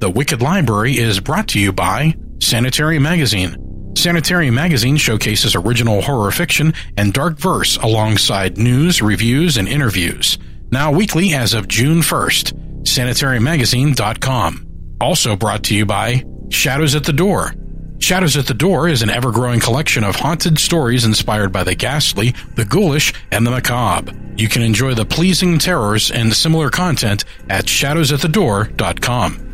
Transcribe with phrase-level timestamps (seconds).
[0.00, 3.92] The Wicked Library is brought to you by Sanitarium Magazine.
[3.98, 10.38] Sanitarium Magazine showcases original horror fiction and dark verse alongside news, reviews, and interviews.
[10.70, 12.84] Now weekly as of June 1st.
[12.84, 14.66] SanitariumMagazine.com.
[15.02, 17.52] Also brought to you by Shadows at the Door.
[17.98, 21.74] Shadows at the Door is an ever growing collection of haunted stories inspired by the
[21.74, 24.14] ghastly, the ghoulish, and the macabre.
[24.38, 29.49] You can enjoy the pleasing terrors and similar content at shadowsatthedoor.com.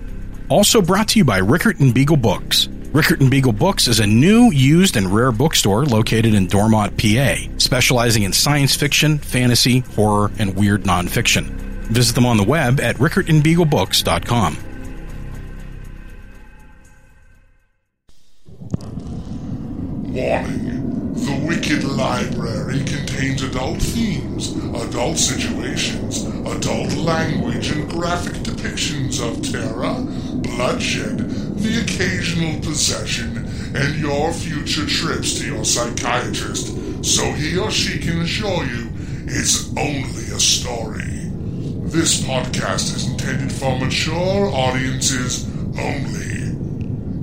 [0.49, 2.69] Also brought to you by Rickert and Beagle Books.
[2.93, 7.35] Rickert and Beagle Books is a new, used, and rare bookstore located in Dormont, PA,
[7.59, 11.51] specializing in science fiction, fantasy, horror, and weird nonfiction.
[11.91, 14.57] Visit them on the web at rickertandbeaglebooks.com.
[20.09, 21.13] Warning.
[21.15, 22.85] The Wicked Library
[23.17, 30.03] contains adult themes, adult situations, adult language, and graphic depictions of terror,
[30.43, 31.19] bloodshed,
[31.57, 33.39] the occasional possession,
[33.75, 38.91] and your future trips to your psychiatrist so he or she can assure you
[39.27, 41.31] it's only a story.
[41.89, 45.49] This podcast is intended for mature audiences
[45.79, 46.36] only.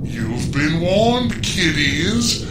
[0.04, 2.44] You've been warned, kiddies.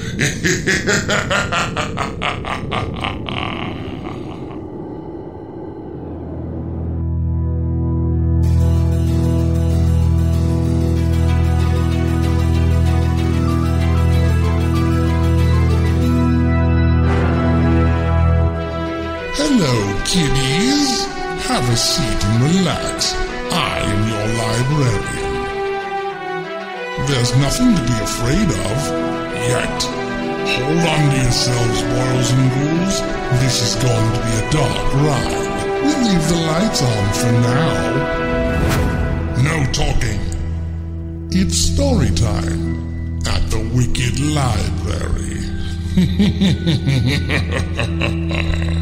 [19.35, 21.05] Hello, kiddies.
[21.45, 23.13] Have a seat and relax.
[23.51, 25.22] I am your librarian.
[27.07, 28.77] There's nothing to be afraid of
[29.49, 29.83] yet.
[30.55, 33.01] Hold on to yourselves, boils and ghouls.
[33.41, 35.51] This is going to be a dark ride.
[35.83, 38.23] We'll leave the lights on for now.
[39.43, 40.21] No talking.
[41.31, 45.43] It's story time at the Wicked Library.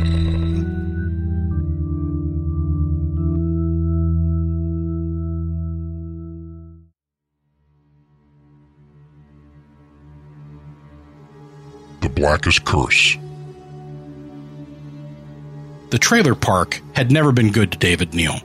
[12.21, 13.17] Blackest Curse.
[15.89, 18.37] The trailer park had never been good to David Neal.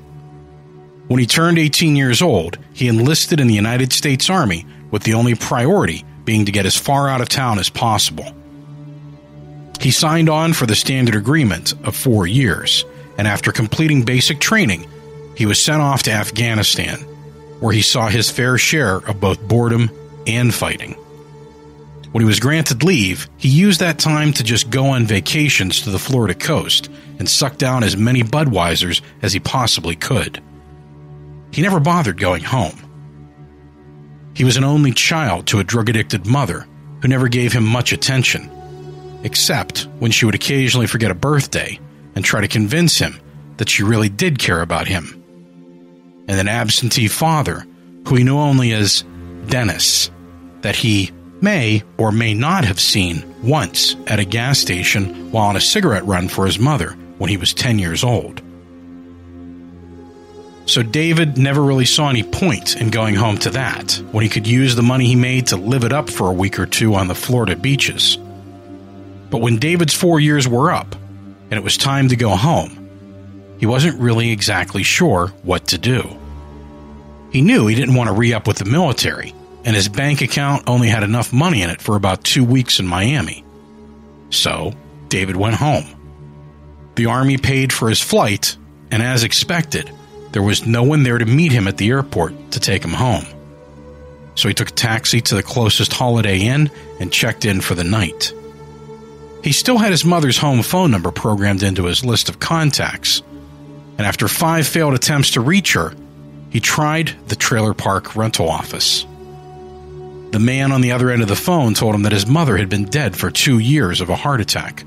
[1.08, 5.12] When he turned 18 years old, he enlisted in the United States Army with the
[5.12, 8.34] only priority being to get as far out of town as possible.
[9.78, 12.86] He signed on for the standard agreement of four years,
[13.18, 14.88] and after completing basic training,
[15.36, 16.96] he was sent off to Afghanistan,
[17.60, 19.90] where he saw his fair share of both boredom
[20.26, 20.96] and fighting.
[22.12, 25.90] When he was granted leave, he used that time to just go on vacations to
[25.90, 30.42] the Florida coast and suck down as many Budweisers as he possibly could.
[31.52, 32.82] He never bothered going home.
[34.34, 36.66] He was an only child to a drug addicted mother
[37.00, 38.50] who never gave him much attention,
[39.22, 41.78] except when she would occasionally forget a birthday
[42.14, 43.18] and try to convince him
[43.56, 45.22] that she really did care about him.
[46.28, 47.66] And an absentee father
[48.06, 49.04] who he knew only as
[49.46, 50.10] Dennis,
[50.60, 55.56] that he may or may not have seen once at a gas station while on
[55.56, 58.42] a cigarette run for his mother when he was 10 years old.
[60.66, 64.48] So David never really saw any point in going home to that when he could
[64.48, 67.06] use the money he made to live it up for a week or two on
[67.06, 68.18] the Florida beaches.
[69.30, 70.94] But when David's four years were up
[71.50, 72.82] and it was time to go home,
[73.58, 76.16] he wasn't really exactly sure what to do.
[77.30, 79.32] He knew he didn't want to re up with the military,
[79.66, 82.86] and his bank account only had enough money in it for about two weeks in
[82.86, 83.44] Miami.
[84.30, 84.72] So,
[85.08, 85.84] David went home.
[86.94, 88.56] The Army paid for his flight,
[88.92, 89.90] and as expected,
[90.30, 93.24] there was no one there to meet him at the airport to take him home.
[94.36, 97.84] So he took a taxi to the closest Holiday Inn and checked in for the
[97.84, 98.32] night.
[99.42, 103.20] He still had his mother's home phone number programmed into his list of contacts,
[103.98, 105.92] and after five failed attempts to reach her,
[106.50, 109.06] he tried the trailer park rental office.
[110.30, 112.68] The man on the other end of the phone told him that his mother had
[112.68, 114.84] been dead for two years of a heart attack.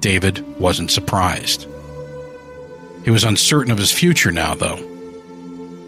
[0.00, 1.66] David wasn't surprised.
[3.04, 4.76] He was uncertain of his future now, though.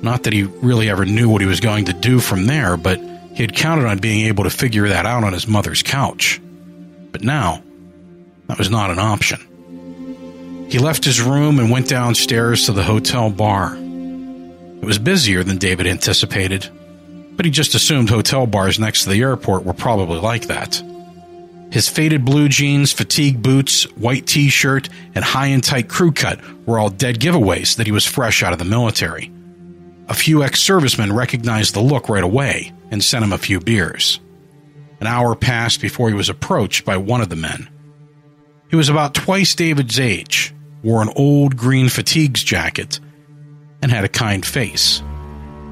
[0.03, 2.99] Not that he really ever knew what he was going to do from there, but
[3.35, 6.41] he had counted on being able to figure that out on his mother's couch.
[7.13, 7.63] But now,
[8.47, 10.67] that was not an option.
[10.71, 13.75] He left his room and went downstairs to the hotel bar.
[13.77, 16.69] It was busier than David anticipated,
[17.39, 20.83] but he just assumed hotel bars next to the airport were probably like that.
[21.71, 26.41] His faded blue jeans, fatigue boots, white t shirt, and high and tight crew cut
[26.67, 29.31] were all dead giveaways that he was fresh out of the military.
[30.09, 34.19] A few ex servicemen recognized the look right away and sent him a few beers.
[35.01, 37.69] An hour passed before he was approached by one of the men.
[38.69, 40.53] He was about twice David's age,
[40.83, 42.99] wore an old green fatigues jacket,
[43.81, 45.03] and had a kind face.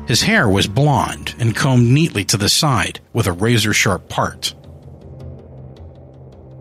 [0.07, 4.55] His hair was blond and combed neatly to the side with a razor sharp part.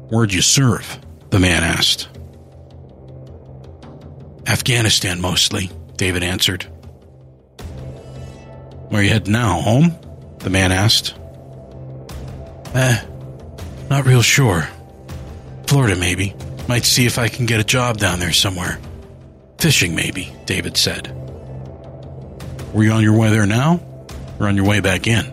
[0.09, 0.99] Where'd you serve?
[1.29, 2.07] the man asked.
[4.47, 6.63] Afghanistan mostly, David answered.
[8.89, 9.95] Where you heading now, home?
[10.39, 11.15] the man asked.
[12.73, 13.03] Eh,
[13.89, 14.67] not real sure.
[15.67, 16.35] Florida, maybe.
[16.67, 18.79] Might see if I can get a job down there somewhere.
[19.57, 21.24] Fishing, maybe, David said.
[22.75, 23.79] Were you on your way there now?
[24.37, 25.25] Or on your way back in?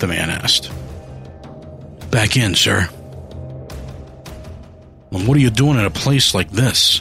[0.00, 0.70] The man asked.
[2.10, 2.90] Back in, sir.
[5.10, 7.00] Well, what are you doing in a place like this?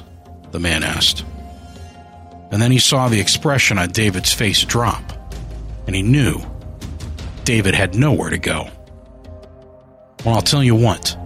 [0.52, 1.26] The man asked.
[2.50, 5.04] And then he saw the expression on David's face drop,
[5.86, 6.40] and he knew
[7.44, 8.70] David had nowhere to go.
[10.24, 11.18] Well, I'll tell you what.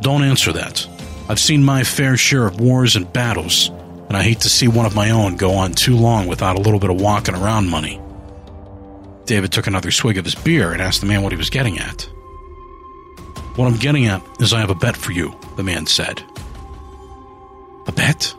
[0.00, 0.88] Don't answer that.
[1.28, 3.70] I've seen my fair share of wars and battles,
[4.12, 6.60] and I hate to see one of my own go on too long without a
[6.60, 7.98] little bit of walking around money.
[9.24, 11.78] David took another swig of his beer and asked the man what he was getting
[11.78, 12.02] at.
[13.56, 16.22] What I'm getting at is I have a bet for you, the man said.
[17.86, 18.34] A bet?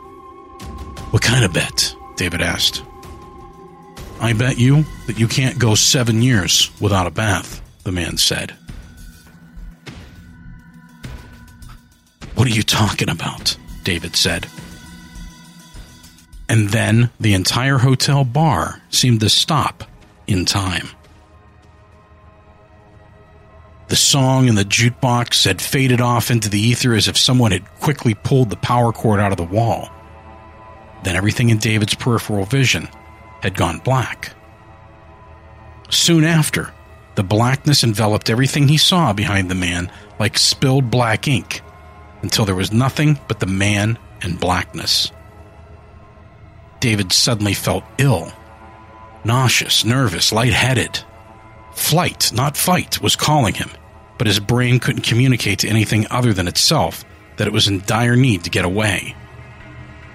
[1.10, 1.96] What kind of bet?
[2.18, 2.84] David asked.
[4.22, 8.54] I bet you that you can't go seven years without a bath, the man said.
[12.36, 13.58] What are you talking about?
[13.84, 14.48] David said.
[16.50, 19.84] And then the entire hotel bar seemed to stop
[20.28, 20.90] in time.
[23.88, 27.70] The song in the jukebox had faded off into the ether as if someone had
[27.80, 29.90] quickly pulled the power cord out of the wall.
[31.04, 32.88] Then everything in David's peripheral vision
[33.42, 34.34] had gone black.
[35.90, 36.74] Soon after,
[37.16, 41.62] the blackness enveloped everything he saw behind the man like spilled black ink
[42.22, 45.12] until there was nothing but the man and blackness.
[46.84, 48.34] David suddenly felt ill,
[49.24, 51.00] nauseous, nervous, lightheaded.
[51.72, 53.70] Flight, not fight, was calling him,
[54.18, 57.06] but his brain couldn't communicate to anything other than itself
[57.38, 59.16] that it was in dire need to get away.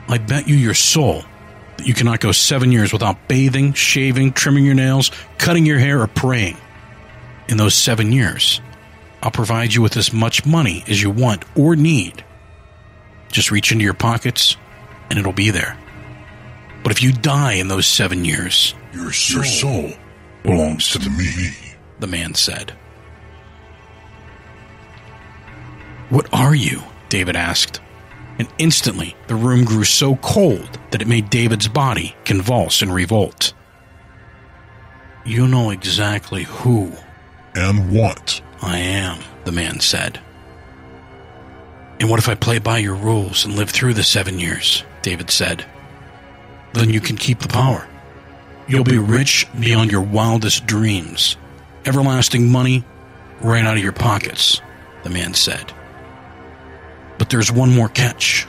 [0.09, 1.25] I bet you your soul
[1.79, 6.03] that you cannot go seven years without bathing, shaving, trimming your nails, cutting your hair,
[6.03, 6.59] or praying.
[7.49, 8.61] In those seven years,
[9.23, 12.27] I'll provide you with as much money as you want or need.
[13.33, 14.59] Just reach into your pockets
[15.09, 15.79] and it'll be there.
[16.89, 19.93] But if you die in those seven years, your soul, your soul
[20.43, 21.51] belongs to me,
[22.01, 22.71] the man said.
[26.09, 26.83] What are you?
[27.11, 27.83] David asked.
[28.39, 33.53] And instantly the room grew so cold that it made David's body convulse in revolt.
[35.27, 36.93] You know exactly who.
[37.55, 38.41] And what?
[38.63, 40.21] I am, the man said.
[42.01, 44.85] And what if I play by your rules and live through the seven years?
[45.03, 45.67] David said.
[46.73, 47.87] Then you can keep the power.
[48.67, 51.37] You'll be rich beyond your wildest dreams.
[51.87, 52.85] Everlasting money
[53.41, 54.61] right out of your pockets,
[55.03, 55.73] the man said.
[57.19, 58.47] But there's one more catch.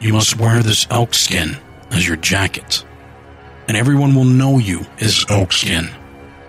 [0.00, 1.56] You must wear this elk skin
[1.90, 2.84] as your jacket.
[3.68, 5.90] And everyone will know you as elk skin.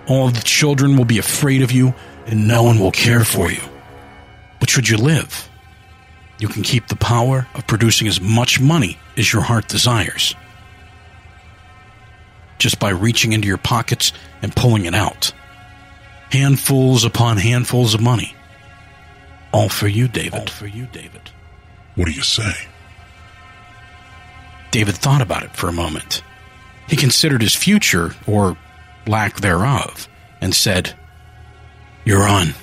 [0.07, 1.93] All of the children will be afraid of you
[2.27, 3.61] and no one will care for you.
[4.59, 5.49] But should you live,
[6.39, 10.35] you can keep the power of producing as much money as your heart desires.
[12.61, 14.13] Just by reaching into your pockets
[14.43, 15.31] and pulling it out.
[16.31, 18.35] Handfuls upon handfuls of money.
[19.51, 20.39] All for you, David.
[20.41, 21.31] All for you, David.
[21.95, 22.53] What do you say?
[24.69, 26.21] David thought about it for a moment.
[26.87, 28.55] He considered his future, or
[29.07, 30.07] lack thereof,
[30.39, 30.93] and said,
[32.05, 32.53] you're on.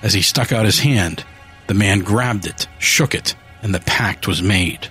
[0.00, 1.22] As he stuck out his hand,
[1.66, 4.88] the man grabbed it, shook it, and the pact was made.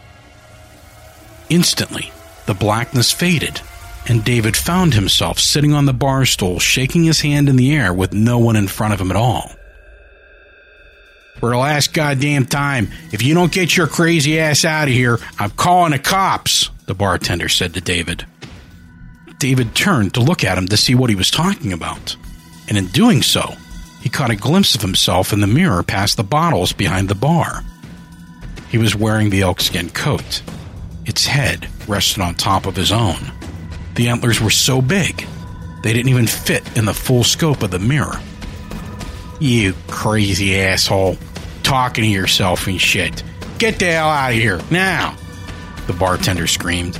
[1.49, 2.11] Instantly,
[2.45, 3.61] the blackness faded,
[4.07, 7.93] and David found himself sitting on the bar stool, shaking his hand in the air
[7.93, 9.51] with no one in front of him at all.
[11.39, 15.19] For the last goddamn time, if you don't get your crazy ass out of here,
[15.37, 18.25] I'm calling the cops, the bartender said to David.
[19.37, 22.15] David turned to look at him to see what he was talking about
[22.67, 23.55] and in doing so,
[24.01, 27.63] he caught a glimpse of himself in the mirror past the bottles behind the bar.
[28.69, 30.41] He was wearing the elkskin coat.
[31.05, 33.31] Its head rested on top of his own.
[33.95, 35.25] The antlers were so big,
[35.85, 38.19] they didn't even fit in the full scope of the mirror.
[39.39, 41.17] You crazy asshole.
[41.61, 43.23] Talking to yourself and shit.
[43.59, 45.15] Get the hell out of here, now!
[45.87, 46.99] The bartender screamed.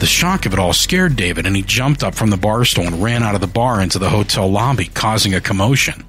[0.00, 2.86] The shock of it all scared David, and he jumped up from the bar stool
[2.86, 6.04] and ran out of the bar into the hotel lobby, causing a commotion.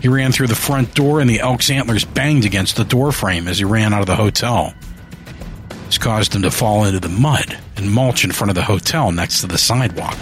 [0.00, 3.58] He ran through the front door, and the elk's antlers banged against the doorframe as
[3.58, 4.74] he ran out of the hotel.
[5.88, 9.10] This caused him to fall into the mud and mulch in front of the hotel
[9.10, 10.18] next to the sidewalk.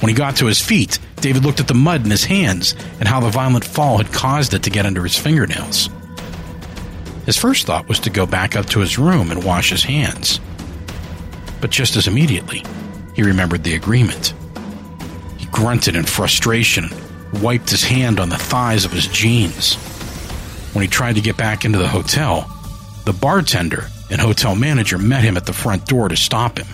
[0.00, 3.06] When he got to his feet, David looked at the mud in his hands and
[3.06, 5.90] how the violent fall had caused it to get under his fingernails.
[7.26, 10.40] His first thought was to go back up to his room and wash his hands.
[11.60, 12.64] But just as immediately,
[13.14, 14.32] he remembered the agreement.
[15.36, 19.74] He grunted in frustration and wiped his hand on the thighs of his jeans.
[20.72, 22.50] When he tried to get back into the hotel,
[23.04, 26.66] the bartender and hotel manager met him at the front door to stop him.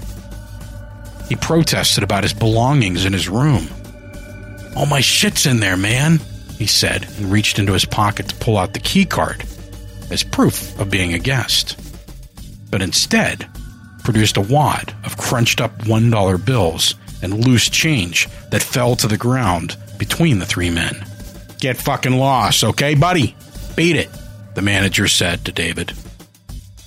[1.29, 3.69] He protested about his belongings in his room.
[4.77, 6.21] All my shit's in there, man,
[6.59, 9.45] he said, and reached into his pocket to pull out the key card
[10.11, 11.79] as proof of being a guest.
[12.71, 13.49] But instead,
[14.03, 19.17] produced a wad of crunched up $1 bills and loose change that fell to the
[19.17, 21.07] ground between the three men.
[21.59, 23.35] Get fucking lost, okay, buddy?
[23.77, 24.11] Beat it,
[24.55, 25.95] the manager said to David.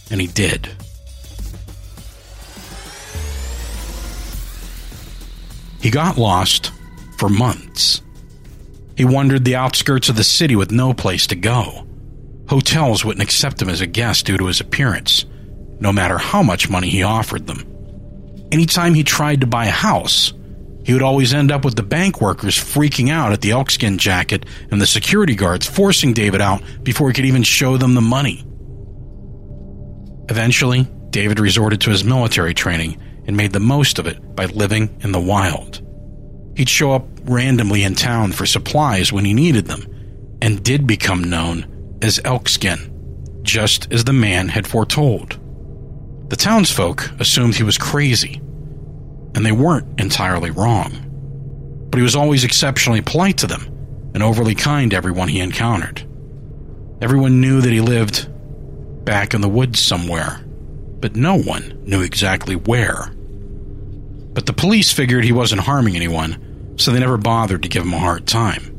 [0.10, 0.70] And he did.
[5.82, 6.72] He got lost
[7.18, 8.02] for months.
[8.96, 11.88] He wandered the outskirts of the city with no place to go.
[12.50, 15.26] Hotels wouldn't accept him as a guest due to his appearance,
[15.80, 17.66] no matter how much money he offered them.
[18.52, 20.34] Anytime he tried to buy a house,
[20.86, 24.46] he would always end up with the bank workers freaking out at the elkskin jacket
[24.72, 28.47] and the security guards forcing David out before he could even show them the money.
[30.30, 34.98] Eventually, David resorted to his military training and made the most of it by living
[35.02, 35.82] in the wild.
[36.56, 39.86] He'd show up randomly in town for supplies when he needed them,
[40.42, 45.40] and did become known as Elkskin, just as the man had foretold.
[46.30, 48.42] The townsfolk assumed he was crazy,
[49.36, 50.92] and they weren't entirely wrong.
[51.90, 56.04] But he was always exceptionally polite to them and overly kind to everyone he encountered.
[57.02, 58.28] Everyone knew that he lived
[59.08, 60.44] back in the woods somewhere,
[61.00, 63.10] but no one knew exactly where.
[64.34, 67.94] But the police figured he wasn't harming anyone, so they never bothered to give him
[67.94, 68.74] a hard time.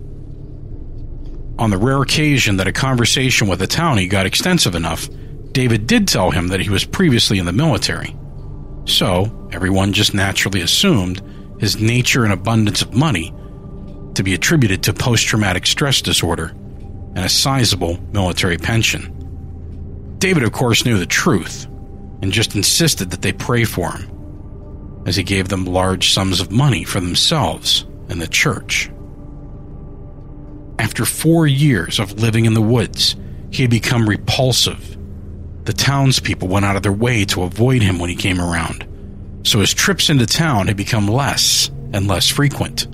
[1.59, 5.09] On the rare occasion that a conversation with a townie got extensive enough,
[5.53, 8.15] David did tell him that he was previously in the military.
[8.85, 11.23] So, everyone just naturally assumed
[11.59, 13.35] his nature and abundance of money
[14.15, 16.49] to be attributed to post traumatic stress disorder
[17.17, 19.18] and a sizable military pension.
[20.19, 21.67] David, of course, knew the truth
[22.23, 26.51] and just insisted that they pray for him, as he gave them large sums of
[26.51, 28.91] money for themselves and the church.
[30.79, 33.17] After four years of living in the woods,
[33.51, 34.97] he had become repulsive.
[35.65, 38.87] The townspeople went out of their way to avoid him when he came around,
[39.45, 42.87] so his trips into town had become less and less frequent.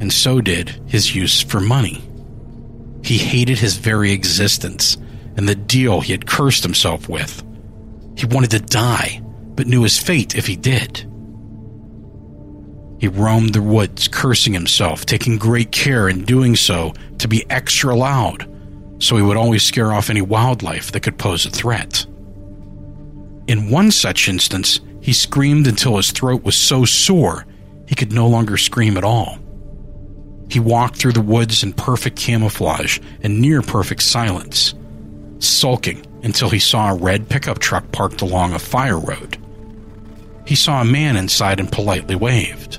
[0.00, 2.02] And so did his use for money.
[3.04, 4.96] He hated his very existence
[5.36, 7.42] and the deal he had cursed himself with.
[8.16, 9.22] He wanted to die,
[9.54, 11.08] but knew his fate if he did.
[12.98, 17.94] He roamed the woods, cursing himself, taking great care in doing so to be extra
[17.96, 18.48] loud,
[19.02, 22.06] so he would always scare off any wildlife that could pose a threat.
[23.48, 27.44] In one such instance, he screamed until his throat was so sore
[27.88, 29.38] he could no longer scream at all.
[30.48, 34.74] He walked through the woods in perfect camouflage and near perfect silence
[35.44, 39.36] sulking until he saw a red pickup truck parked along a fire road.
[40.46, 42.78] He saw a man inside and politely waved.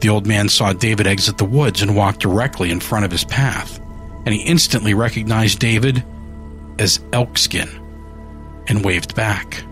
[0.00, 3.24] The old man saw David exit the woods and walk directly in front of his
[3.24, 3.80] path,
[4.26, 6.04] and he instantly recognized David
[6.78, 7.68] as Elkskin
[8.68, 9.64] and waved back.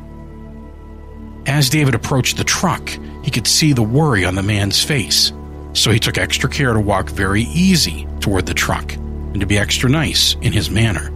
[1.47, 2.89] As David approached the truck,
[3.23, 5.33] he could see the worry on the man's face,
[5.73, 9.59] so he took extra care to walk very easy toward the truck and to be
[9.59, 11.11] extra nice in his manner.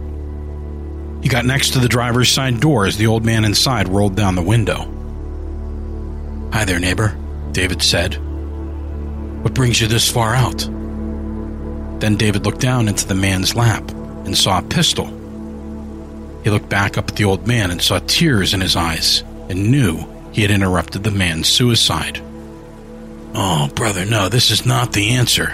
[1.21, 4.35] He got next to the driver's side door as the old man inside rolled down
[4.35, 4.93] the window.
[6.53, 7.17] Hi there, neighbor,
[7.51, 8.15] David said.
[9.43, 10.59] What brings you this far out?
[11.99, 13.89] Then David looked down into the man's lap
[14.25, 15.07] and saw a pistol.
[16.43, 19.71] He looked back up at the old man and saw tears in his eyes and
[19.71, 22.21] knew he had interrupted the man's suicide.
[23.33, 25.53] Oh, brother, no, this is not the answer.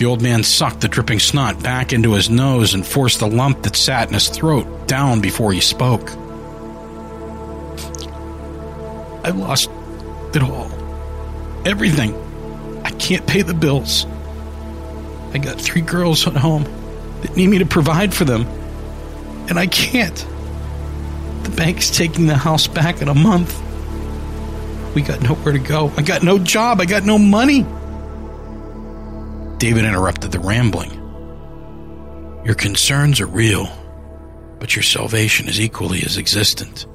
[0.00, 3.64] The old man sucked the dripping snot back into his nose and forced the lump
[3.64, 6.10] that sat in his throat down before he spoke.
[9.22, 9.68] I've lost
[10.34, 10.70] it all.
[11.66, 12.14] Everything.
[12.82, 14.06] I can't pay the bills.
[15.34, 16.64] I got three girls at home
[17.20, 18.46] that need me to provide for them,
[19.50, 20.16] and I can't.
[21.42, 23.54] The bank's taking the house back in a month,
[24.94, 25.92] We got nowhere to go.
[25.98, 26.80] I got no job.
[26.80, 27.66] I got no money.
[29.60, 30.90] David interrupted the rambling.
[32.46, 33.68] Your concerns are real,
[34.58, 36.86] but your salvation is equally as existent.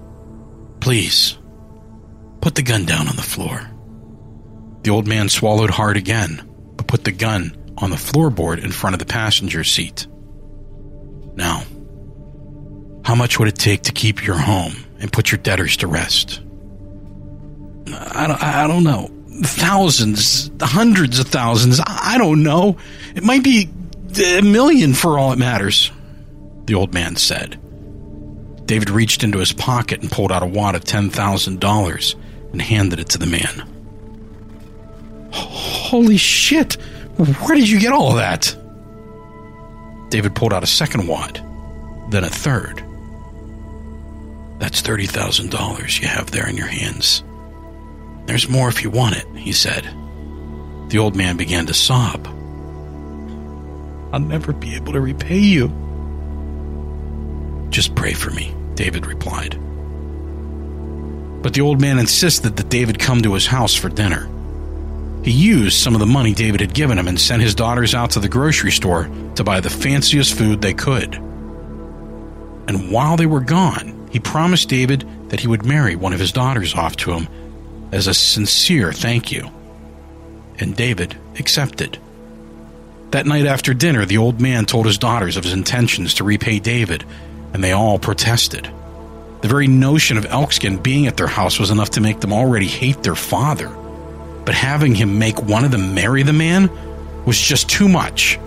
[0.80, 1.38] Please,
[2.42, 3.70] put the gun down on the floor.
[4.82, 6.42] The old man swallowed hard again,
[6.76, 10.08] but put the gun on the floorboard in front of the passenger seat.
[11.36, 11.66] Now,
[13.04, 16.42] how much would it take to keep your home and put your debtors to rest?
[17.94, 19.15] I don't, I don't know.
[19.42, 21.82] Thousands, hundreds of thousands.
[21.86, 22.78] I don't know.
[23.16, 23.70] It might be
[24.18, 25.92] a million for all it matters,
[26.66, 27.60] the old man said.
[28.66, 32.16] David reached into his pocket and pulled out a wad of $10,000
[32.52, 33.68] and handed it to the man.
[35.32, 36.74] Holy shit!
[37.18, 38.56] Where did you get all that?
[40.10, 41.36] David pulled out a second wad,
[42.10, 42.78] then a third.
[44.60, 47.24] That's $30,000 you have there in your hands.
[48.26, 49.86] There's more if you want it, he said.
[50.90, 52.28] The old man began to sob.
[54.12, 55.68] I'll never be able to repay you.
[57.70, 59.60] Just pray for me, David replied.
[61.42, 64.30] But the old man insisted that David come to his house for dinner.
[65.24, 68.12] He used some of the money David had given him and sent his daughters out
[68.12, 71.16] to the grocery store to buy the fanciest food they could.
[72.68, 76.32] And while they were gone, he promised David that he would marry one of his
[76.32, 77.28] daughters off to him
[77.92, 79.50] as a sincere thank you.
[80.60, 82.00] And David accepted.
[83.12, 86.60] That night after dinner, the old man told his daughters of his intentions to repay
[86.60, 87.06] David,
[87.54, 88.70] and they all protested.
[89.42, 92.68] The very notion of Elkskin being at their house was enough to make them already
[92.68, 93.70] hate their father.
[94.44, 96.70] But having him make one of them marry the man
[97.26, 98.40] was just too much.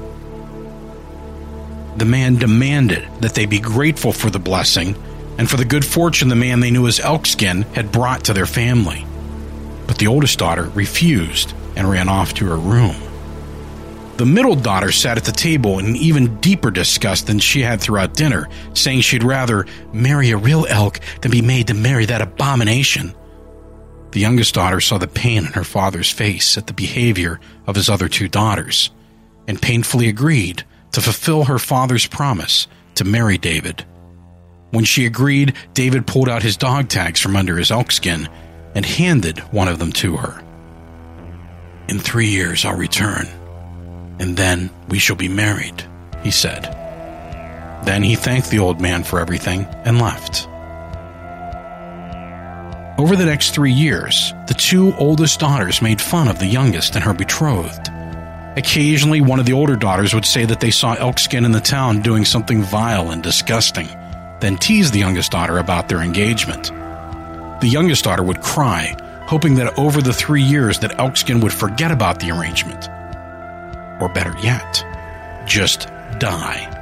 [1.97, 4.95] The man demanded that they be grateful for the blessing
[5.39, 8.47] and for the good fortune the man they knew as Elkskin had brought to their
[8.47, 9.05] family.
[9.89, 12.95] But the oldest daughter refused and ran off to her room.
[14.19, 18.15] The middle daughter sat at the table in even deeper disgust than she had throughout
[18.15, 23.15] dinner, saying she'd rather marry a real elk than be made to marry that abomination.
[24.11, 27.89] The youngest daughter saw the pain in her father's face at the behavior of his
[27.89, 28.91] other two daughters,
[29.47, 33.85] and painfully agreed to fulfill her father's promise to marry David.
[34.71, 38.29] When she agreed, David pulled out his dog tags from under his elk skin
[38.75, 40.43] and handed one of them to her.
[41.89, 43.27] In three years I'll return,
[44.19, 45.85] and then we shall be married,
[46.23, 46.65] he said.
[47.85, 50.47] Then he thanked the old man for everything and left.
[52.99, 57.05] Over the next three years, the two oldest daughters made fun of the youngest and
[57.05, 57.89] her betrothed.
[58.57, 62.03] Occasionally, one of the older daughters would say that they saw Elkskin in the town
[62.03, 63.87] doing something vile and disgusting,
[64.41, 66.73] then tease the youngest daughter about their engagement.
[67.61, 71.91] The youngest daughter would cry, hoping that over the three years that Elkskin would forget
[71.91, 72.89] about the arrangement.
[74.01, 74.85] Or better yet,
[75.47, 76.75] just die.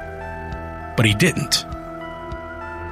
[0.95, 1.65] But he didn't.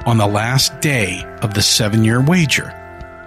[0.04, 2.72] On the last day of the seven year wager,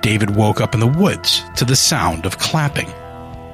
[0.01, 2.89] David woke up in the woods to the sound of clapping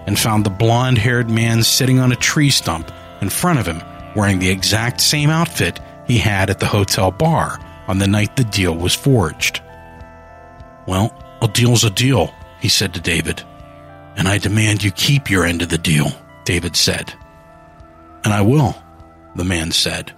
[0.05, 2.91] and found the blond haired man sitting on a tree stump
[3.21, 3.81] in front of him
[4.15, 8.43] wearing the exact same outfit he had at the hotel bar on the night the
[8.43, 9.61] deal was forged.
[10.87, 13.43] Well, a deal's a deal, he said to David.
[14.15, 16.11] And I demand you keep your end of the deal,
[16.45, 17.13] David said.
[18.23, 18.75] And I will,
[19.35, 20.13] the man said.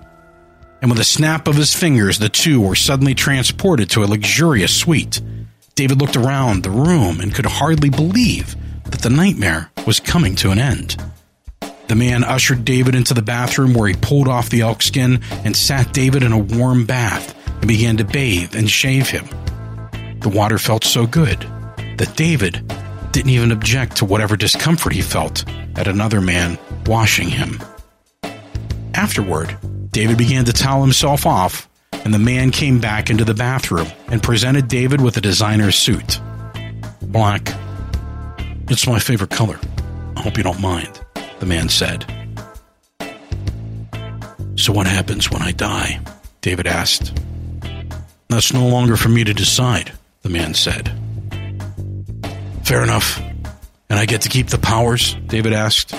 [0.82, 4.76] And with a snap of his fingers, the two were suddenly transported to a luxurious
[4.76, 5.22] suite.
[5.76, 10.52] David looked around the room and could hardly believe that the nightmare was coming to
[10.52, 10.96] an end.
[11.88, 15.56] The man ushered David into the bathroom where he pulled off the elk skin and
[15.56, 19.28] sat David in a warm bath and began to bathe and shave him.
[20.20, 21.40] The water felt so good
[21.98, 22.72] that David
[23.12, 27.60] didn't even object to whatever discomfort he felt at another man washing him.
[28.94, 29.58] Afterward,
[29.92, 34.22] David began to towel himself off, and the man came back into the bathroom and
[34.22, 36.20] presented David with a designer suit.
[37.02, 37.54] Black.
[38.70, 39.60] It's my favorite color.
[40.16, 41.00] I hope you don't mind,
[41.40, 42.06] the man said.
[44.56, 46.00] So, what happens when I die?
[46.42, 47.14] David asked.
[48.30, 49.92] That's no longer for me to decide,
[50.28, 50.92] the man said.
[52.66, 53.18] Fair enough.
[53.90, 55.14] And I get to keep the powers?
[55.28, 55.96] David asked.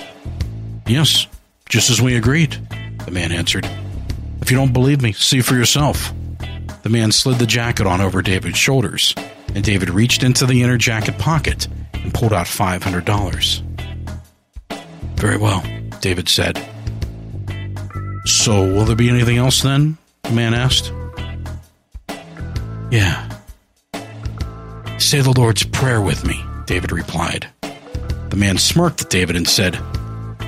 [0.87, 1.27] Yes,
[1.71, 2.59] just as we agreed,
[3.07, 3.67] the man answered.
[4.43, 6.13] If you don't believe me, see for yourself.
[6.83, 9.15] The man slid the jacket on over David's shoulders,
[9.55, 13.63] and David reached into the inner jacket pocket and pulled out $500.
[15.17, 15.65] Very well,
[16.01, 16.63] David said.
[18.27, 19.97] So, will there be anything else then?
[20.25, 20.93] The man asked.
[22.91, 23.28] Yeah.
[24.99, 27.49] Say the Lord's Prayer with me, David replied.
[28.31, 29.79] The man smirked at David and said,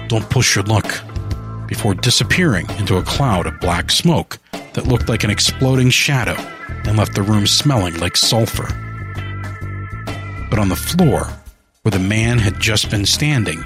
[0.09, 1.03] Don't push your luck,
[1.69, 4.39] before disappearing into a cloud of black smoke
[4.75, 6.35] that looked like an exploding shadow
[6.85, 8.67] and left the room smelling like sulfur.
[10.51, 11.29] But on the floor,
[11.83, 13.65] where the man had just been standing,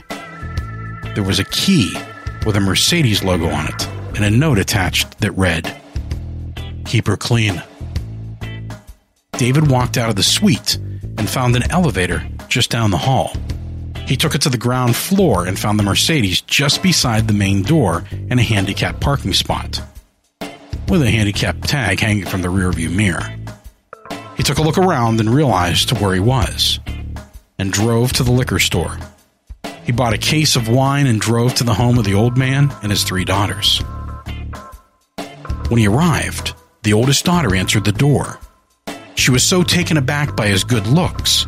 [1.14, 1.96] there was a key
[2.44, 5.80] with a Mercedes logo on it and a note attached that read,
[6.84, 7.62] Keep her clean.
[9.36, 13.32] David walked out of the suite and found an elevator just down the hall.
[14.06, 17.62] He took it to the ground floor and found the Mercedes just beside the main
[17.62, 19.80] door in a handicapped parking spot,
[20.88, 23.34] with a handicap tag hanging from the rearview mirror.
[24.36, 26.80] He took a look around and realized where he was,
[27.58, 28.98] and drove to the liquor store.
[29.84, 32.72] He bought a case of wine and drove to the home of the old man
[32.82, 33.82] and his three daughters.
[35.68, 38.38] When he arrived, the oldest daughter answered the door.
[39.14, 41.46] She was so taken aback by his good looks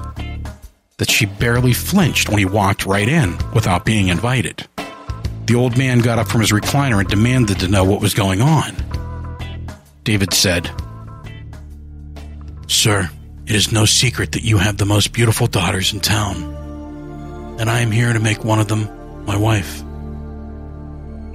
[0.99, 4.67] that she barely flinched when he walked right in without being invited.
[5.47, 8.41] The old man got up from his recliner and demanded to know what was going
[8.41, 8.75] on.
[10.05, 10.71] David said,
[12.69, 13.11] Sir,
[13.47, 17.81] it is no secret that you have the most beautiful daughters in town, and I
[17.81, 18.89] am here to make one of them
[19.25, 19.83] my wife.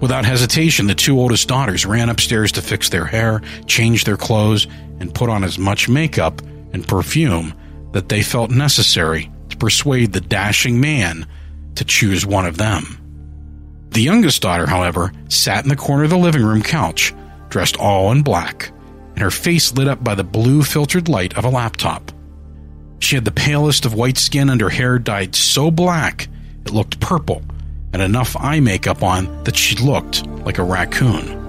[0.01, 4.67] Without hesitation, the two oldest daughters ran upstairs to fix their hair, change their clothes,
[5.01, 7.53] and put on as much makeup and perfume
[7.91, 11.27] that they felt necessary to persuade the dashing man
[11.75, 12.97] to choose one of them.
[13.89, 17.13] The youngest daughter, however, sat in the corner of the living room couch,
[17.49, 18.71] dressed all in black,
[19.15, 22.11] and her face lit up by the blue filtered light of a laptop.
[22.99, 26.29] She had the palest of white skin and her hair dyed so black
[26.65, 27.41] it looked purple,
[27.91, 31.39] and enough eye makeup on that she looked like a raccoon.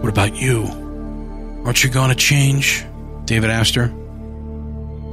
[0.00, 0.77] What about you?
[1.68, 2.82] Aren't you going to change?
[3.26, 3.88] David asked her.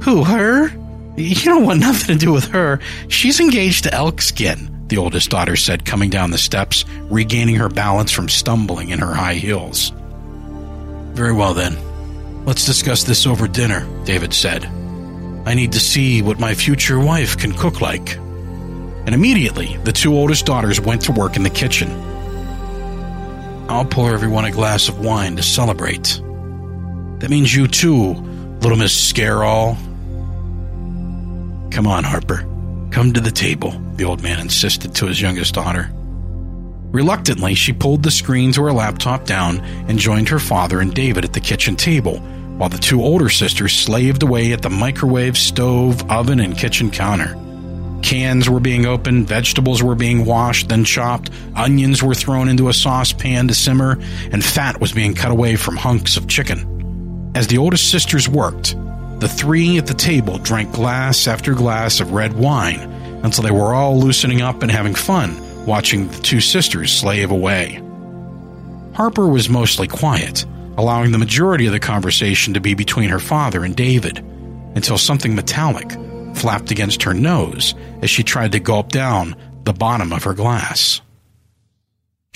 [0.04, 0.68] Who, her?
[1.14, 2.80] You don't want nothing to do with her.
[3.08, 8.10] She's engaged to Elkskin, the oldest daughter said, coming down the steps, regaining her balance
[8.10, 9.92] from stumbling in her high heels.
[11.12, 11.76] Very well, then.
[12.46, 14.64] Let's discuss this over dinner, David said.
[15.44, 18.16] I need to see what my future wife can cook like.
[18.16, 21.90] And immediately, the two oldest daughters went to work in the kitchen.
[23.68, 26.22] I'll pour everyone a glass of wine to celebrate.
[27.18, 28.12] That means you too,
[28.60, 29.76] little Miss Scareall.
[31.72, 32.46] Come on, Harper.
[32.90, 35.90] Come to the table, the old man insisted to his youngest daughter.
[36.92, 41.24] Reluctantly, she pulled the screen to her laptop down and joined her father and David
[41.24, 42.18] at the kitchen table,
[42.56, 47.36] while the two older sisters slaved away at the microwave, stove, oven, and kitchen counter.
[48.02, 52.72] Cans were being opened, vegetables were being washed, then chopped, onions were thrown into a
[52.72, 53.98] saucepan to simmer,
[54.32, 56.75] and fat was being cut away from hunks of chicken.
[57.36, 58.74] As the oldest sisters worked,
[59.20, 62.80] the three at the table drank glass after glass of red wine
[63.24, 67.82] until they were all loosening up and having fun watching the two sisters slave away.
[68.94, 70.46] Harper was mostly quiet,
[70.78, 74.16] allowing the majority of the conversation to be between her father and David,
[74.74, 75.90] until something metallic
[76.34, 81.02] flapped against her nose as she tried to gulp down the bottom of her glass.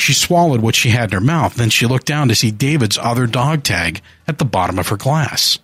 [0.01, 2.97] She swallowed what she had in her mouth, then she looked down to see David's
[2.97, 5.59] other dog tag at the bottom of her glass.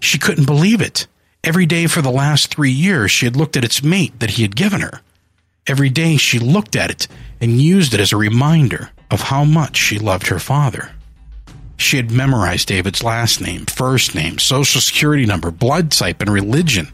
[0.00, 1.06] She couldn't believe it.
[1.44, 4.42] Every day for the last three years, she had looked at its mate that he
[4.42, 5.02] had given her.
[5.66, 7.08] Every day she looked at it
[7.42, 10.92] and used it as a reminder of how much she loved her father.
[11.76, 16.88] She had memorized David's last name, first name, social security number, blood type, and religion.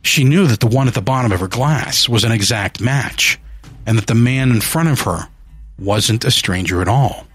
[0.00, 3.38] She knew that the one at the bottom of her glass was an exact match,
[3.84, 5.28] and that the man in front of her
[5.80, 7.26] wasn't a stranger at all.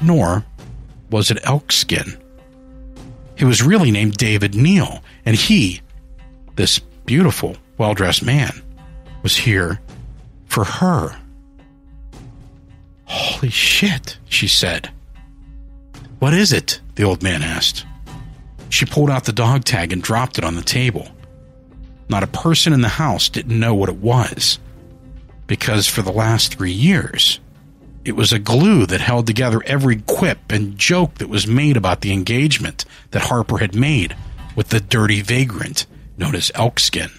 [0.00, 0.44] Nor
[1.10, 2.20] was it Elkskin.
[3.36, 5.80] He was really named David Neal, and he,
[6.56, 8.62] this beautiful, well dressed man,
[9.22, 9.80] was here
[10.46, 11.16] for her.
[13.04, 14.90] Holy shit, she said.
[16.18, 16.80] What is it?
[16.94, 17.86] the old man asked.
[18.68, 21.08] She pulled out the dog tag and dropped it on the table.
[22.08, 24.58] Not a person in the house didn't know what it was,
[25.52, 27.38] because for the last three years,
[28.06, 32.00] it was a glue that held together every quip and joke that was made about
[32.00, 34.16] the engagement that Harper had made
[34.56, 35.84] with the dirty vagrant
[36.16, 37.10] known as Elkskin.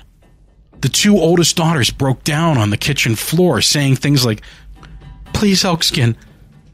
[0.81, 4.41] The two oldest daughters broke down on the kitchen floor, saying things like,
[5.31, 6.15] Please, Elkskin,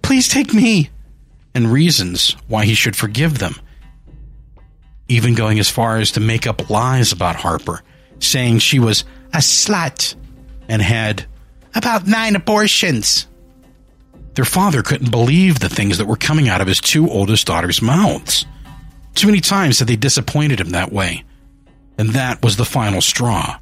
[0.01, 0.89] please take me,
[1.53, 3.55] and reasons why he should forgive them.
[5.09, 7.83] Even going as far as to make up lies about Harper,
[8.19, 10.15] saying she was a slut
[10.69, 11.25] and had
[11.75, 13.27] about nine abortions.
[14.33, 17.81] Their father couldn't believe the things that were coming out of his two oldest daughters'
[17.81, 18.45] mouths.
[19.15, 21.23] Too many times had they disappointed him that way
[21.99, 23.59] and that was the final straw.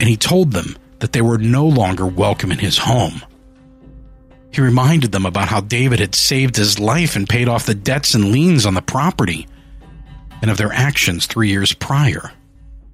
[0.00, 3.22] And he told them that they were no longer welcome in his home.
[4.50, 8.14] He reminded them about how David had saved his life and paid off the debts
[8.14, 9.46] and liens on the property,
[10.42, 12.32] and of their actions three years prior,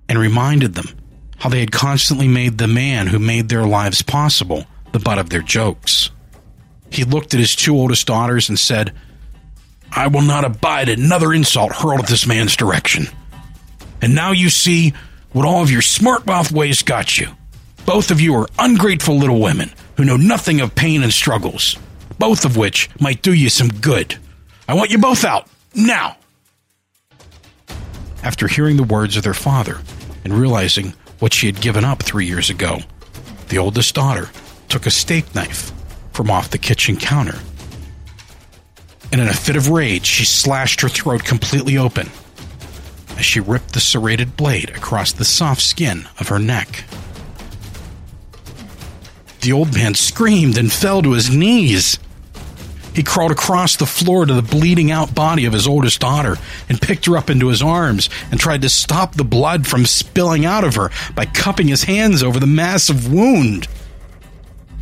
[0.07, 0.89] and reminded them
[1.39, 5.31] how they had constantly made the man who made their lives possible the butt of
[5.31, 6.11] their jokes.
[6.91, 8.93] He looked at his two oldest daughters and said,
[9.91, 13.07] I will not abide another insult hurled at this man's direction.
[14.03, 14.95] And now you see
[15.33, 17.29] what all of your smart mouth ways got you.
[17.87, 21.77] Both of you are ungrateful little women who know nothing of pain and struggles,
[22.19, 24.19] both of which might do you some good.
[24.67, 26.17] I want you both out, now.
[28.23, 29.81] After hearing the words of their father
[30.25, 32.81] and realizing what she had given up three years ago,
[33.49, 34.31] the oldest daughter
[34.69, 35.73] took a steak knife
[36.13, 37.39] from off the kitchen counter.
[39.11, 42.11] And in a fit of rage, she slashed her throat completely open
[43.17, 46.85] as she ripped the serrated blade across the soft skin of her neck.
[49.41, 51.99] The old man screamed and fell to his knees.
[52.99, 56.37] He crawled across the floor to the bleeding out body of his oldest daughter
[56.69, 60.45] and picked her up into his arms and tried to stop the blood from spilling
[60.45, 63.69] out of her by cupping his hands over the massive wound.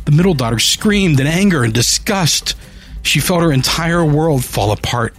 [0.05, 2.55] The middle daughter screamed in anger and disgust.
[3.03, 5.15] She felt her entire world fall apart,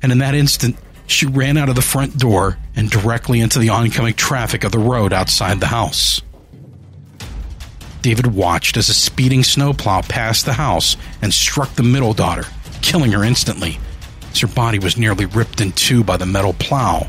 [0.00, 3.68] and in that instant, she ran out of the front door and directly into the
[3.68, 6.22] oncoming traffic of the road outside the house.
[8.02, 12.44] David watched as a speeding snowplow passed the house and struck the middle daughter,
[12.80, 13.78] killing her instantly,
[14.32, 17.08] as her body was nearly ripped in two by the metal plow.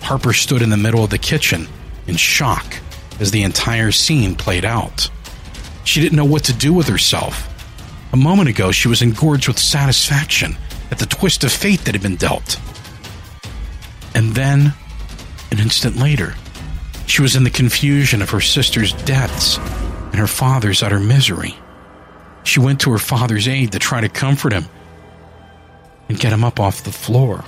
[0.00, 1.66] Harper stood in the middle of the kitchen
[2.06, 2.76] in shock
[3.20, 5.08] as the entire scene played out.
[5.84, 7.50] She didn't know what to do with herself.
[8.12, 10.56] A moment ago, she was engorged with satisfaction
[10.90, 12.58] at the twist of fate that had been dealt.
[14.14, 14.72] And then,
[15.50, 16.34] an instant later,
[17.06, 21.54] she was in the confusion of her sister's deaths and her father's utter misery.
[22.44, 24.66] She went to her father's aid to try to comfort him
[26.08, 27.44] and get him up off the floor.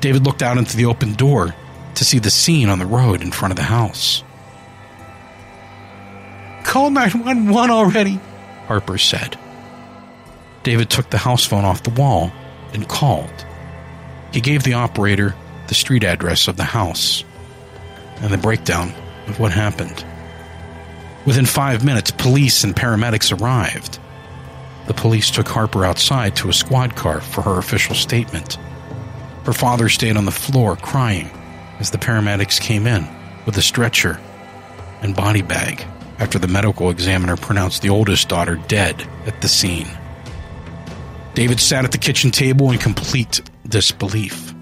[0.00, 1.54] David looked out into the open door
[1.94, 4.22] to see the scene on the road in front of the house.
[6.64, 8.20] Call 911 already,
[8.66, 9.38] Harper said.
[10.62, 12.30] David took the house phone off the wall
[12.72, 13.46] and called.
[14.32, 15.34] He gave the operator
[15.68, 17.24] the street address of the house
[18.20, 18.92] and the breakdown
[19.26, 20.04] of what happened.
[21.26, 23.98] Within five minutes, police and paramedics arrived.
[24.86, 28.56] The police took Harper outside to a squad car for her official statement.
[29.44, 31.30] Her father stayed on the floor crying
[31.78, 33.06] as the paramedics came in
[33.44, 34.20] with a stretcher
[35.02, 35.86] and body bag
[36.18, 39.88] after the medical examiner pronounced the oldest daughter dead at the scene.
[41.34, 44.54] David sat at the kitchen table in complete disbelief.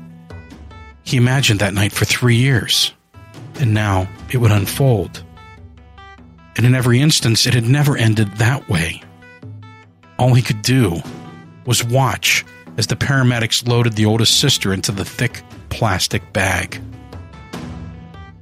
[1.04, 2.92] He imagined that night for three years
[3.60, 5.22] and now it would unfold.
[6.56, 9.02] And in every instance, it had never ended that way.
[10.18, 11.00] All he could do
[11.66, 12.44] was watch
[12.78, 16.80] as the paramedics loaded the oldest sister into the thick plastic bag.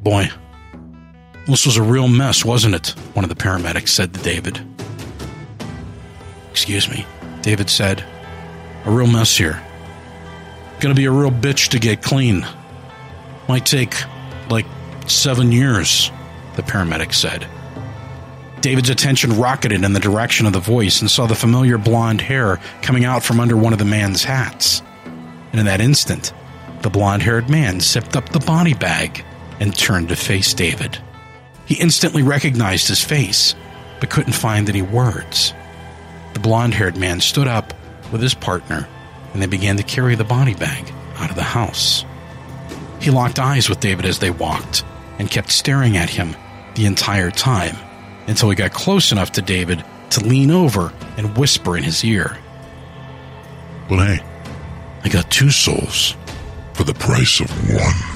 [0.03, 0.29] Boy,
[1.47, 2.89] this was a real mess, wasn't it?
[3.15, 4.61] One of the paramedics said to David.
[6.51, 7.05] Excuse me,
[7.43, 8.05] David said.
[8.85, 9.61] A real mess here.
[10.81, 12.47] Gonna be a real bitch to get clean.
[13.49, 13.95] Might take,
[14.49, 14.67] like,
[15.07, 16.11] Seven years,
[16.57, 17.47] the paramedic said.
[18.61, 22.59] David's attention rocketed in the direction of the voice and saw the familiar blonde hair
[22.81, 24.81] coming out from under one of the man's hats.
[25.53, 26.33] And in that instant,
[26.81, 29.23] the blonde haired man zipped up the body bag
[29.61, 30.99] and turned to face David.
[31.67, 33.55] He instantly recognized his face,
[34.01, 35.53] but couldn't find any words.
[36.33, 37.75] The blonde haired man stood up
[38.13, 38.89] with his partner,
[39.33, 42.05] and they began to carry the body bag out of the house.
[43.01, 44.85] He locked eyes with David as they walked,
[45.19, 46.37] and kept staring at him
[46.75, 47.77] the entire time
[48.27, 52.39] until he got close enough to David to lean over and whisper in his ear.
[53.91, 54.25] Well, hey,
[55.03, 56.17] I got two souls
[56.73, 58.14] for the price of one.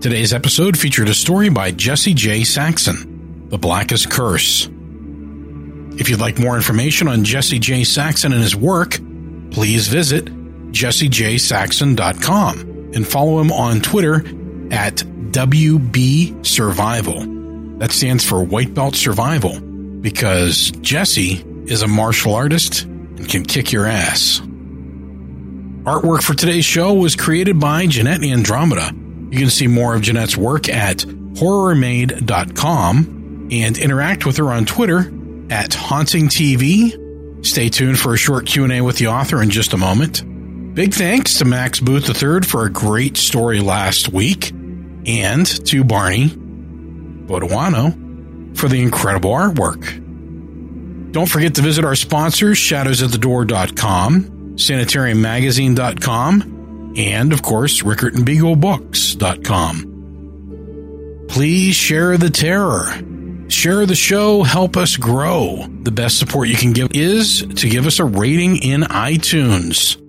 [0.00, 2.42] Today's episode featured a story by Jesse J.
[2.42, 4.66] Saxon, The Blackest Curse.
[5.98, 7.84] If you'd like more information on Jesse J.
[7.84, 8.92] Saxon and his work,
[9.50, 10.24] please visit
[10.72, 12.60] jessejsaxon.com
[12.94, 14.24] and follow him on Twitter
[14.70, 17.26] at WB Survival.
[17.80, 23.70] That stands for White Belt Survival because Jesse is a martial artist and can kick
[23.70, 24.40] your ass.
[25.84, 28.94] Artwork for today's show was created by Jeanette Andromeda.
[29.30, 34.98] You can see more of Jeanette's work at horrormaid.com and interact with her on Twitter
[35.50, 37.46] at hauntingtv.
[37.46, 40.22] Stay tuned for a short Q&A with the author in just a moment.
[40.74, 46.28] Big thanks to Max Booth III for a great story last week and to Barney
[46.28, 50.00] Boduano for the incredible artwork.
[51.12, 56.59] Don't forget to visit our sponsors, shadowsatthedoor.com, sanitariummagazine.com,
[56.96, 58.56] and of course, Rickert and Beagle
[61.28, 62.86] Please share the terror.
[63.48, 65.66] Share the show, help us grow.
[65.82, 70.00] The best support you can give is to give us a rating in iTunes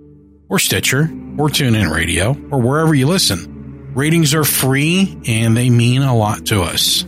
[0.49, 3.93] or Stitcher or TuneIn Radio or wherever you listen.
[3.95, 7.05] Ratings are free and they mean a lot to us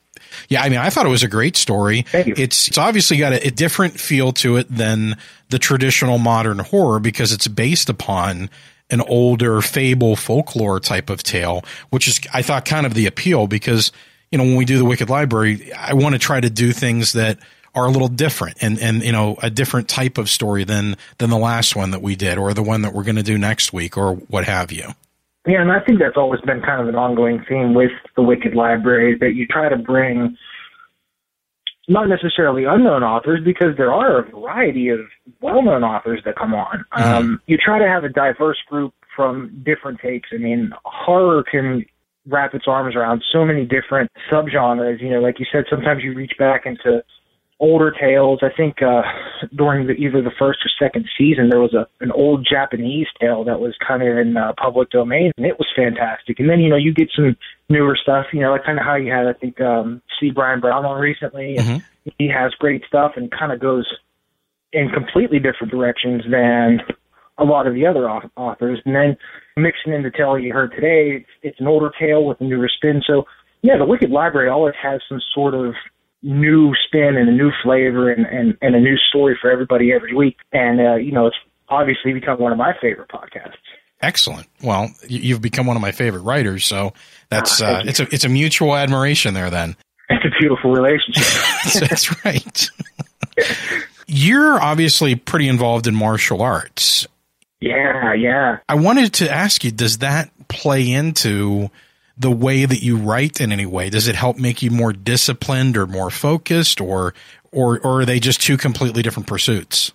[0.49, 2.07] Yeah, I mean, I thought it was a great story.
[2.37, 5.17] It's it's obviously got a, a different feel to it than
[5.51, 8.51] the traditional modern horror because it's based upon
[8.90, 13.47] an older fable folklore type of tale, which is I thought kind of the appeal
[13.47, 13.93] because
[14.31, 17.12] you know when we do the Wicked Library, I want to try to do things
[17.12, 17.38] that
[17.75, 21.29] are a little different and, and, you know, a different type of story than, than
[21.29, 23.73] the last one that we did or the one that we're going to do next
[23.73, 24.95] week or what have you.
[25.46, 28.54] Yeah, and I think that's always been kind of an ongoing theme with the Wicked
[28.54, 30.37] Library that you try to bring
[31.87, 35.00] not necessarily unknown authors because there are a variety of
[35.42, 36.85] well-known authors that come on.
[36.94, 37.02] Mm-hmm.
[37.02, 40.30] Um, you try to have a diverse group from different takes.
[40.33, 41.85] I mean, horror can
[42.26, 45.02] wrap its arms around so many different subgenres.
[45.02, 47.04] You know, like you said, sometimes you reach back into
[47.61, 48.40] older tales.
[48.43, 49.03] I think uh,
[49.57, 53.45] during the, either the first or second season, there was a an old Japanese tale
[53.45, 56.40] that was kind of in uh, public domain, and it was fantastic.
[56.40, 57.37] And then you know you get some
[57.69, 60.31] newer stuff, you know, like kind of how you had I think um, C.
[60.31, 62.09] Bryan Brown on recently, and mm-hmm.
[62.19, 63.87] he has great stuff and kind of goes
[64.73, 66.81] in completely different directions than
[67.38, 68.81] a lot of the other authors.
[68.85, 69.17] And then
[69.57, 72.69] mixing in the tale you heard today, it's, it's an older tale with a newer
[72.69, 73.03] spin.
[73.07, 73.25] So
[73.62, 75.75] yeah, the Wicked Library always has some sort of
[76.25, 80.15] new spin and a new flavor and, and, and a new story for everybody every
[80.15, 80.39] week.
[80.53, 81.37] And, uh, you know, it's
[81.69, 83.55] obviously become one of my favorite podcasts.
[84.01, 84.47] Excellent.
[84.63, 86.93] Well, you've become one of my favorite writers, so
[87.31, 89.49] that's ah, uh, it's a it's a mutual admiration there.
[89.49, 89.77] Then
[90.11, 91.25] it's a beautiful relationship.
[91.89, 92.70] that's right.
[94.07, 97.07] You're obviously pretty involved in martial arts.
[97.61, 98.59] Yeah, yeah.
[98.68, 101.70] I wanted to ask you: Does that play into
[102.17, 103.91] the way that you write in any way?
[103.91, 107.15] Does it help make you more disciplined or more focused, or
[107.53, 109.93] or or are they just two completely different pursuits?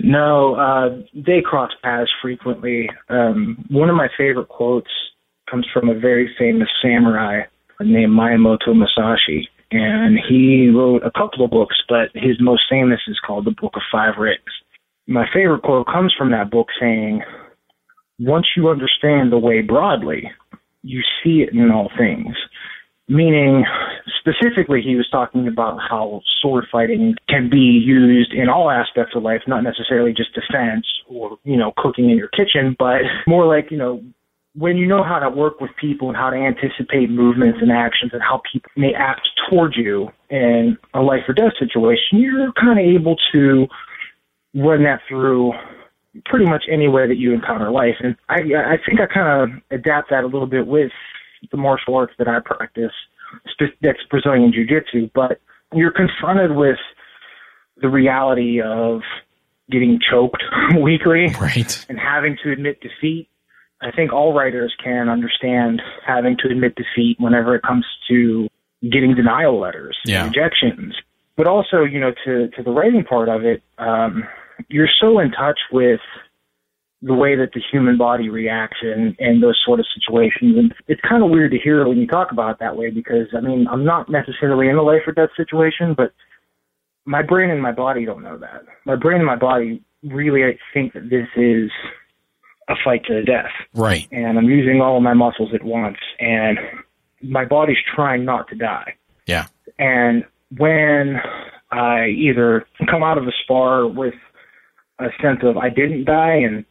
[0.00, 2.90] No, uh, they cross paths frequently.
[3.08, 4.90] Um, one of my favorite quotes
[5.50, 7.42] comes from a very famous samurai
[7.80, 13.20] named Miyamoto Musashi, and he wrote a couple of books, but his most famous is
[13.24, 14.40] called The Book of Five Rings.
[15.06, 17.22] My favorite quote comes from that book saying,
[18.18, 20.30] Once you understand the way broadly,
[20.82, 22.36] you see it in all things.
[23.08, 23.64] Meaning,
[24.20, 29.22] specifically, he was talking about how sword fighting can be used in all aspects of
[29.22, 33.70] life, not necessarily just defense or, you know, cooking in your kitchen, but more like,
[33.70, 34.02] you know,
[34.54, 38.12] when you know how to work with people and how to anticipate movements and actions
[38.12, 42.78] and how people may act towards you in a life or death situation, you're kind
[42.78, 43.66] of able to
[44.54, 45.52] run that through
[46.26, 47.96] pretty much anywhere that you encounter life.
[48.00, 50.92] And I, I think I kind of adapt that a little bit with
[51.50, 52.92] the martial arts that I practice,
[53.80, 55.10] that's Brazilian Jiu Jitsu.
[55.14, 55.40] But
[55.72, 56.78] you're confronted with
[57.80, 59.00] the reality of
[59.70, 60.42] getting choked
[60.80, 61.86] weekly right.
[61.88, 63.28] and having to admit defeat.
[63.80, 68.48] I think all writers can understand having to admit defeat whenever it comes to
[68.82, 70.24] getting denial letters, yeah.
[70.24, 70.94] rejections.
[71.36, 74.24] But also, you know, to to the writing part of it, um,
[74.68, 76.00] you're so in touch with
[77.02, 80.56] the way that the human body reacts in, in those sort of situations.
[80.56, 83.26] And it's kind of weird to hear when you talk about it that way because,
[83.36, 86.12] I mean, I'm not necessarily in a life or death situation, but
[87.04, 88.62] my brain and my body don't know that.
[88.86, 91.70] My brain and my body really I think that this is
[92.68, 93.50] a fight to the death.
[93.74, 94.06] Right.
[94.12, 96.58] And I'm using all of my muscles at once and
[97.20, 98.94] my body's trying not to die.
[99.26, 99.46] Yeah.
[99.78, 100.24] And
[100.56, 101.16] when
[101.72, 104.14] I either come out of a spar with
[105.04, 106.64] a sense of I didn't die and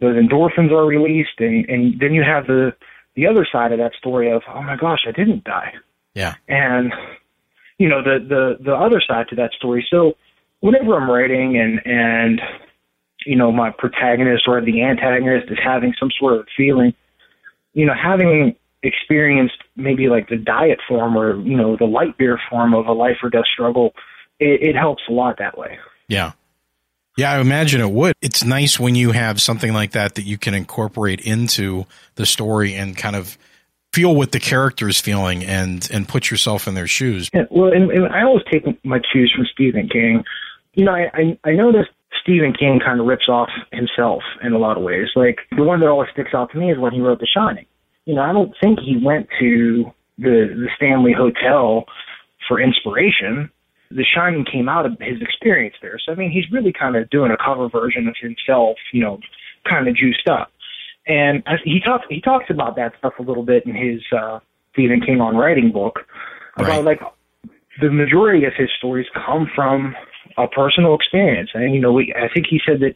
[0.00, 2.74] those endorphins are released and, and then you have the
[3.14, 5.72] the other side of that story of, oh my gosh, I didn't die.
[6.14, 6.34] Yeah.
[6.48, 6.92] And
[7.78, 9.86] you know, the the the other side to that story.
[9.90, 10.16] So
[10.60, 12.40] whenever I'm writing and and
[13.26, 16.94] you know, my protagonist or the antagonist is having some sort of feeling,
[17.74, 22.38] you know, having experienced maybe like the diet form or, you know, the light beer
[22.48, 23.92] form of a life or death struggle,
[24.38, 25.78] it, it helps a lot that way.
[26.08, 26.32] Yeah.
[27.16, 28.14] Yeah, I imagine it would.
[28.20, 31.86] It's nice when you have something like that that you can incorporate into
[32.16, 33.38] the story and kind of
[33.92, 37.30] feel what the character is feeling and and put yourself in their shoes.
[37.32, 40.24] Yeah, well, and, and I always take my cues from Stephen King.
[40.74, 41.90] You know, I I, I noticed
[42.20, 45.08] Stephen King kind of rips off himself in a lot of ways.
[45.16, 47.64] Like the one that always sticks out to me is when he wrote The Shining.
[48.04, 51.86] You know, I don't think he went to the the Stanley Hotel
[52.46, 53.50] for inspiration.
[53.96, 55.98] The Shining came out of his experience there.
[56.04, 59.18] So I mean, he's really kind of doing a cover version of himself, you know,
[59.68, 60.52] kind of juiced up.
[61.06, 64.40] And as he talks he talks about that stuff a little bit in his uh,
[64.72, 66.00] Stephen King on writing book
[66.56, 66.84] about Right.
[66.84, 67.00] like
[67.80, 69.94] the majority of his stories come from
[70.38, 71.50] a personal experience.
[71.54, 72.94] And you know, we, I think he said that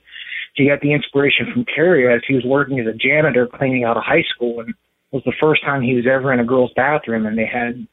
[0.54, 3.96] he got the inspiration from Carrie as he was working as a janitor cleaning out
[3.96, 4.74] a high school, and it
[5.12, 7.86] was the first time he was ever in a girl's bathroom, and they had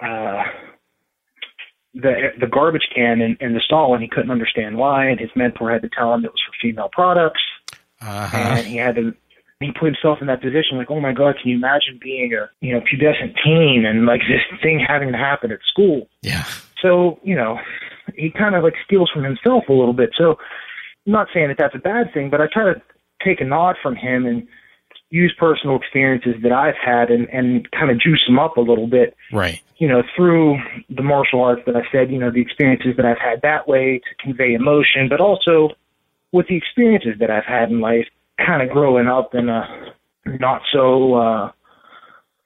[0.00, 0.42] uh,
[1.94, 5.30] the the garbage can in, in the stall, and he couldn't understand why, and his
[5.36, 7.40] mentor had to tell him it was for female products,
[8.00, 8.36] Uh-huh.
[8.36, 9.14] and he had to.
[9.60, 12.50] He put himself in that position, like, oh my God, can you imagine being a
[12.60, 16.08] you know pubescent teen and like this thing having to happen at school?
[16.22, 16.44] Yeah.
[16.80, 17.60] So, you know,
[18.16, 20.10] he kind of like steals from himself a little bit.
[20.18, 20.32] So,
[21.06, 22.82] I'm not saying that that's a bad thing, but I try to
[23.24, 24.48] take a nod from him and
[25.12, 28.86] use personal experiences that I've had and, and kind of juice them up a little
[28.86, 29.60] bit, Right.
[29.76, 30.56] you know, through
[30.88, 33.98] the martial arts that I said, you know, the experiences that I've had that way
[33.98, 35.70] to convey emotion, but also
[36.32, 38.06] with the experiences that I've had in life,
[38.38, 39.92] kind of growing up in a
[40.40, 41.52] not so uh,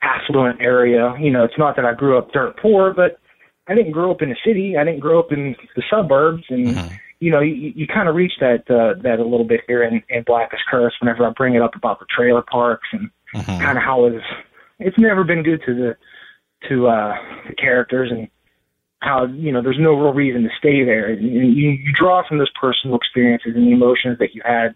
[0.03, 1.15] affluent area.
[1.21, 3.21] You know, it's not that I grew up dirt poor, but
[3.69, 4.77] I didn't grow up in a city.
[4.77, 6.95] I didn't grow up in the suburbs, and Mm-hmm.
[7.21, 10.03] You know, you, you kind of reach that uh, that a little bit here in,
[10.09, 13.61] in Blackest Curse whenever I bring it up about the trailer parks and Mhm.
[13.61, 14.25] kind of how it's
[14.79, 15.97] it's never been good to the
[16.69, 17.17] to uh,
[17.49, 18.29] the characters and
[19.01, 21.09] how you know there's no real reason to stay there.
[21.11, 24.75] And you, you draw from those personal experiences and the emotions that you had,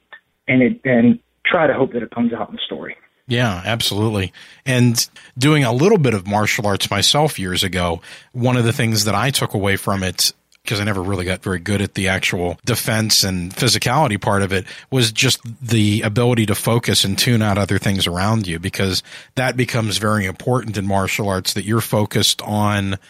[0.48, 2.96] and it and try to hope that it comes out in the story.
[3.28, 4.32] Yeah, absolutely.
[4.66, 9.04] And doing a little bit of martial arts myself years ago, one of the things
[9.04, 10.32] that I took away from it
[10.70, 14.52] because I never really got very good at the actual defense and physicality part of
[14.52, 19.02] it was just the ability to focus and tune out other things around you because
[19.34, 23.00] that becomes very important in martial arts that you're focused on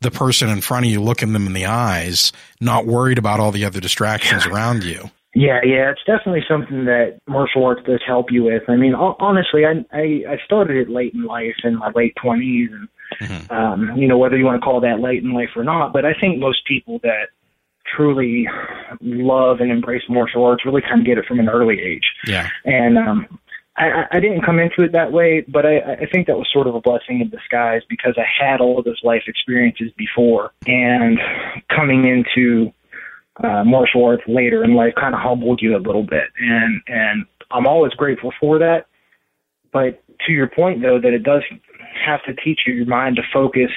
[0.00, 3.52] the person in front of you, looking them in the eyes, not worried about all
[3.52, 5.10] the other distractions around you.
[5.34, 8.64] Yeah, yeah, it's definitely something that martial arts does help you with.
[8.68, 12.14] I mean, ho- honestly, I I, I started it late in life, in my late
[12.20, 12.70] twenties,
[13.20, 15.92] and um, you know whether you want to call that late in life or not.
[15.92, 17.28] But I think most people that
[17.96, 18.48] truly
[19.00, 22.10] love and embrace martial arts really kind of get it from an early age.
[22.26, 22.48] Yeah.
[22.64, 23.38] And um,
[23.76, 26.48] I, I- I didn't come into it that way, but I, I think that was
[26.52, 30.52] sort of a blessing in disguise because I had all of those life experiences before,
[30.66, 31.18] and
[31.74, 32.72] coming into
[33.42, 37.24] uh, martial arts later in life kind of humbled you a little bit, and and
[37.50, 38.86] I'm always grateful for that.
[39.72, 41.42] But to your point, though, that it does
[42.04, 43.70] have to teach you your mind to focus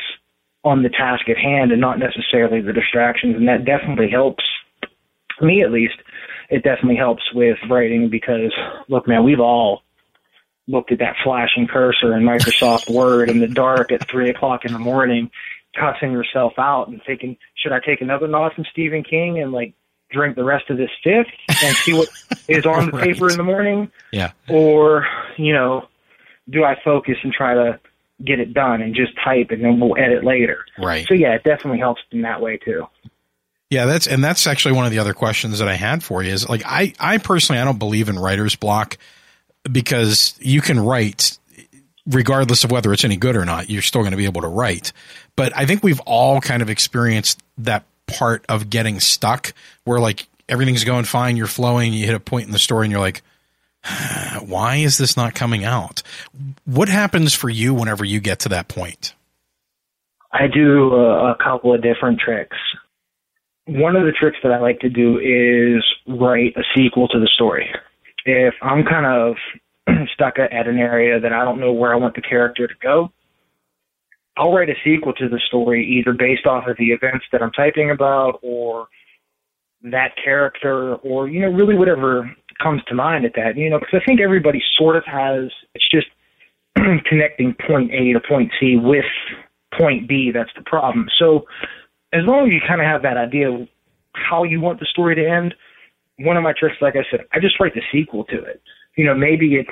[0.63, 3.35] on the task at hand and not necessarily the distractions.
[3.35, 4.43] And that definitely helps
[5.41, 5.95] me, at least.
[6.49, 8.53] It definitely helps with writing because,
[8.87, 9.81] look, man, we've all
[10.67, 14.71] looked at that flashing cursor in Microsoft Word in the dark at three o'clock in
[14.71, 15.29] the morning,
[15.75, 19.73] cussing yourself out and thinking, should I take another nod from Stephen King and like
[20.11, 21.27] drink the rest of this fifth
[21.63, 22.09] and see what
[22.47, 23.13] is on the right.
[23.13, 23.91] paper in the morning?
[24.11, 24.31] Yeah.
[24.49, 25.07] Or,
[25.37, 25.87] you know,
[26.49, 27.79] do I focus and try to
[28.23, 30.65] get it done and just type and then we'll edit later?
[30.77, 31.05] Right.
[31.07, 32.87] So yeah, it definitely helps in that way too.
[33.69, 36.31] Yeah, that's and that's actually one of the other questions that I had for you
[36.31, 38.99] is like I I personally I don't believe in writer's block
[39.69, 41.32] because you can write
[42.05, 44.47] regardless of whether it's any good or not, you're still going to be able to
[44.47, 44.91] write.
[45.35, 49.53] But I think we've all kind of experienced that part of getting stuck
[49.85, 52.91] where like everything's going fine, you're flowing, you hit a point in the story and
[52.91, 53.21] you're like,
[54.45, 56.03] why is this not coming out?
[56.65, 59.13] What happens for you whenever you get to that point?
[60.31, 62.57] I do a, couple of different tricks.
[63.65, 67.29] One of the tricks that I like to do is write a sequel to the
[67.33, 67.69] story
[68.25, 69.35] if I'm kind of
[70.13, 73.11] stuck at an area that I don't know where I want the character to go,
[74.37, 77.51] I'll write a sequel to the story either based off of the events that I'm
[77.51, 78.87] typing about or
[79.83, 82.31] that character or, you know, really whatever
[82.61, 85.89] comes to mind at that, you know, because I think everybody sort of has, it's
[85.89, 86.07] just
[87.05, 89.05] connecting point A to point C with
[89.77, 91.07] point B that's the problem.
[91.19, 91.45] So
[92.13, 93.67] as long as you kind of have that idea of
[94.13, 95.53] how you want the story to end,
[96.19, 98.61] one of my tricks, like I said, I just write the sequel to it.
[98.95, 99.69] You know, maybe it's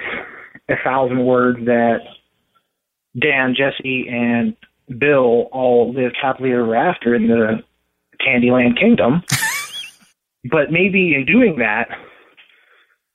[0.70, 2.00] a thousand words that
[3.20, 4.56] Dan, Jesse, and
[5.00, 7.64] Bill all lived happily ever after in the
[8.26, 9.22] Candyland Kingdom.
[10.52, 11.90] but maybe in doing that,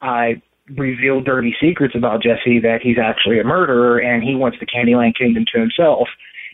[0.01, 0.43] I
[0.77, 5.17] reveal dirty secrets about Jesse that he's actually a murderer and he wants the Candyland
[5.17, 6.09] Kingdom to himself.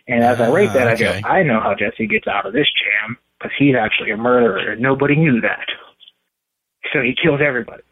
[0.07, 1.19] And as I write that, okay.
[1.19, 4.17] I go, I know how Jesse gets out of this jam because he's actually a
[4.17, 5.67] murderer and nobody knew that
[6.93, 7.83] so he kills everybody.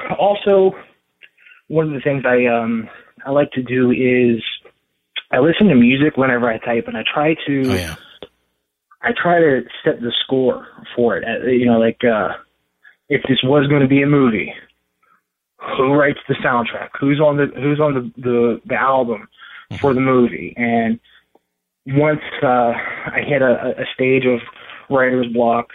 [0.18, 0.72] Also,
[1.68, 2.88] one of the things I um
[3.24, 4.42] I like to do is
[5.30, 7.94] I listen to music whenever I type, and I try to oh, yeah.
[9.02, 11.24] I try to set the score for it.
[11.24, 12.34] Uh, you know, like uh,
[13.08, 14.52] if this was going to be a movie,
[15.76, 16.90] who writes the soundtrack?
[17.00, 19.28] Who's on the Who's on the the, the album
[19.70, 19.76] mm-hmm.
[19.76, 20.54] for the movie?
[20.56, 21.00] And
[21.86, 22.72] once uh,
[23.06, 24.40] I hit a, a stage of
[24.90, 25.68] writer's block,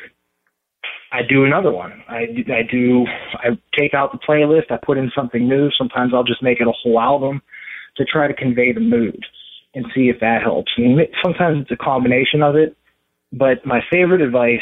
[1.17, 2.03] I do another one.
[2.07, 5.69] I, I do, I take out the playlist, I put in something new.
[5.75, 7.41] Sometimes I'll just make it a whole album
[7.95, 9.19] to try to convey the mood
[9.73, 10.71] and see if that helps.
[10.77, 12.77] Mean, sometimes it's a combination of it,
[13.33, 14.61] but my favorite advice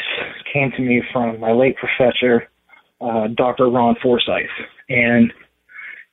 [0.50, 2.48] came to me from my late professor,
[3.02, 3.68] uh, Dr.
[3.68, 4.48] Ron Forsyth,
[4.88, 5.34] and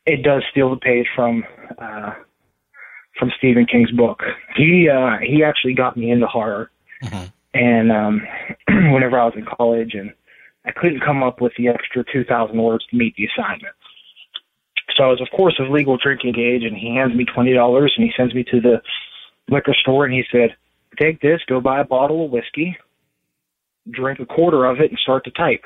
[0.05, 1.45] it does steal the page from,
[1.77, 2.11] uh,
[3.17, 4.23] from Stephen King's book.
[4.57, 6.69] He, uh, he actually got me into horror.
[7.01, 7.25] Mm-hmm.
[7.55, 8.21] And um,
[8.91, 10.11] whenever I was in college, and
[10.65, 13.75] I couldn't come up with the extra 2,000 words to meet the assignment.
[14.95, 18.05] So I was, of course, of legal drinking age, and he hands me $20 and
[18.05, 18.81] he sends me to the
[19.49, 20.55] liquor store and he said,
[20.99, 22.77] Take this, go buy a bottle of whiskey,
[23.89, 25.63] drink a quarter of it, and start to type.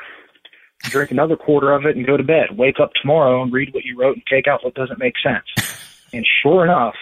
[0.84, 2.56] Drink another quarter of it and go to bed.
[2.58, 5.46] Wake up tomorrow and read what you wrote and take out what doesn't make sense.
[6.14, 6.96] And sure enough,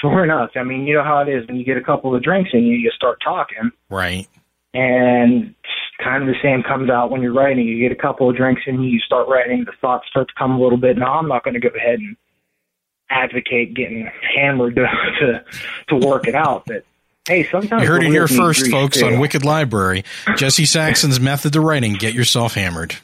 [0.00, 2.20] sure enough, I mean, you know how it is when you get a couple of
[2.20, 3.70] drinks and you, you start talking.
[3.88, 4.26] Right.
[4.74, 5.54] And
[6.02, 7.66] kind of the same comes out when you're writing.
[7.66, 10.52] You get a couple of drinks and you start writing, the thoughts start to come
[10.52, 10.96] a little bit.
[10.96, 12.16] Now I'm not going to go ahead and
[13.10, 14.86] advocate getting hammered to
[15.20, 15.44] to,
[15.88, 16.84] to work it out, but
[17.26, 19.06] hey, sometimes you heard it here first, folks, too.
[19.06, 20.04] on Wicked Library.
[20.36, 22.96] Jesse Saxon's method to writing: get yourself hammered.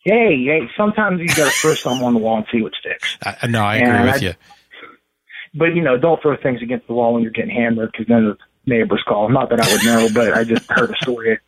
[0.00, 3.18] Hey, hey, sometimes you got to throw something on the wall and see what sticks.
[3.22, 4.34] I, no, I agree and with I, you.
[5.54, 8.24] But you know, don't throw things against the wall when you're getting hammered because then
[8.24, 9.28] the neighbors call.
[9.28, 11.38] Not that I would know, but I just heard a story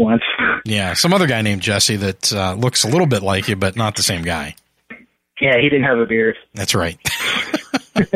[0.00, 0.22] once.
[0.64, 3.76] Yeah, some other guy named Jesse that uh, looks a little bit like you, but
[3.76, 4.56] not the same guy.
[5.40, 6.36] Yeah, he didn't have a beard.
[6.54, 6.98] That's right.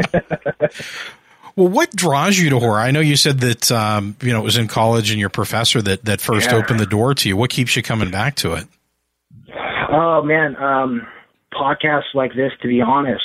[1.56, 2.80] well, what draws you to horror?
[2.80, 5.80] I know you said that um, you know it was in college and your professor
[5.82, 6.56] that that first yeah.
[6.56, 7.36] opened the door to you.
[7.36, 8.66] What keeps you coming back to it?
[9.90, 11.06] Oh man, um,
[11.52, 12.52] podcasts like this.
[12.62, 13.22] To be honest,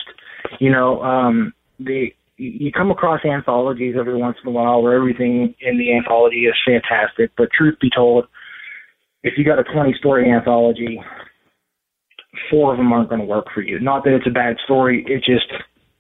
[0.59, 5.53] you know, um, the you come across anthologies every once in a while where everything
[5.59, 7.31] in the anthology is fantastic.
[7.35, 8.27] But truth be told,
[9.23, 11.01] if you got a 20 story anthology,
[12.49, 13.79] four of them aren't going to work for you.
[13.79, 15.51] Not that it's a bad story, it just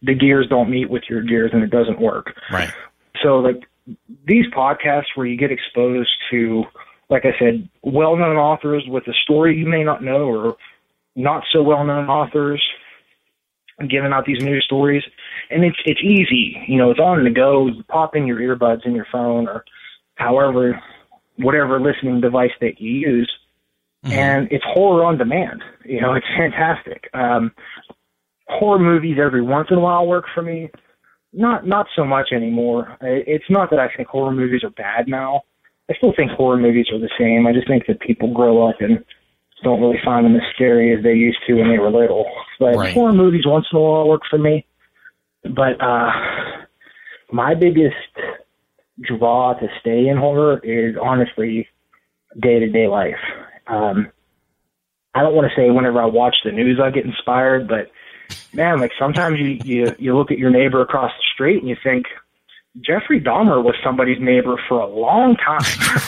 [0.01, 2.33] the gears don't meet with your gears and it doesn't work.
[2.51, 2.71] Right.
[3.21, 3.63] So like
[4.25, 6.63] these podcasts where you get exposed to
[7.09, 10.57] like I said, well known authors with a story you may not know or
[11.15, 12.63] not so well known authors
[13.87, 15.03] giving out these news stories,
[15.49, 16.57] and it's it's easy.
[16.67, 17.67] You know, it's on the go.
[17.67, 19.63] You pop in your earbuds in your phone or
[20.15, 20.81] however,
[21.39, 23.31] whatever listening device that you use,
[24.05, 24.13] mm-hmm.
[24.13, 25.63] and it's horror on demand.
[25.85, 27.09] You know, it's fantastic.
[27.13, 27.51] Um,
[28.47, 30.69] horror movies every once in a while work for me.
[31.31, 32.97] Not not so much anymore.
[33.01, 35.41] It's not that I think horror movies are bad now.
[35.89, 37.47] I still think horror movies are the same.
[37.47, 39.03] I just think that people grow up and
[39.63, 42.25] don't really find them as scary as they used to when they were little.
[42.59, 42.93] But right.
[42.93, 44.65] horror movies once in a while work for me.
[45.43, 46.11] But uh
[47.31, 47.95] my biggest
[49.01, 51.67] draw to stay in horror is honestly
[52.39, 53.19] day to day life.
[53.67, 54.11] Um
[55.15, 57.91] I don't want to say whenever I watch the news I get inspired, but
[58.53, 61.77] man, like sometimes you you you look at your neighbor across the street and you
[61.83, 62.05] think
[62.81, 65.61] Jeffrey Dahmer was somebody's neighbor for a long time.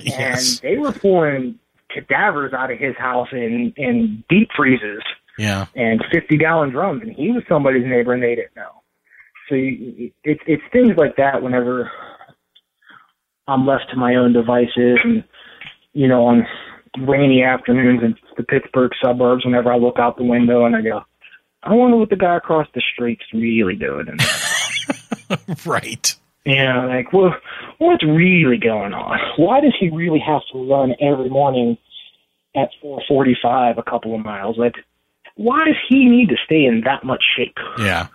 [0.00, 0.60] yes.
[0.60, 1.58] And they were pulling
[1.90, 5.02] cadavers out of his house in in deep freezes.
[5.38, 5.66] Yeah.
[5.74, 8.82] And 50 gallon drums and he was somebody's neighbor and they didn't know.
[9.48, 11.90] So you, it's it's things like that whenever
[13.48, 15.24] I'm left to my own devices and
[15.92, 16.46] you know on
[17.06, 21.02] rainy afternoons in the Pittsburgh suburbs whenever I look out the window and I go
[21.62, 24.06] I wonder what the guy across the street's really doing.
[25.66, 26.14] right.
[26.44, 27.34] Yeah, like, well,
[27.78, 29.18] what's really going on?
[29.36, 31.76] Why does he really have to run every morning
[32.54, 34.56] at 4:45 a couple of miles?
[34.56, 34.76] Like,
[35.34, 37.56] why does he need to stay in that much shape?
[37.78, 38.06] Yeah.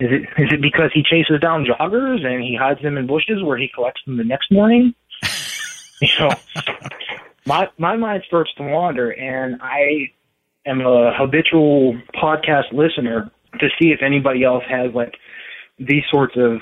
[0.00, 3.42] Is it is it because he chases down joggers and he hides them in bushes
[3.42, 4.94] where he collects them the next morning?
[6.00, 6.30] you know,
[7.46, 10.10] my my mind starts to wander, and I
[10.66, 15.16] am a habitual podcast listener to see if anybody else has like
[15.78, 16.60] these sorts of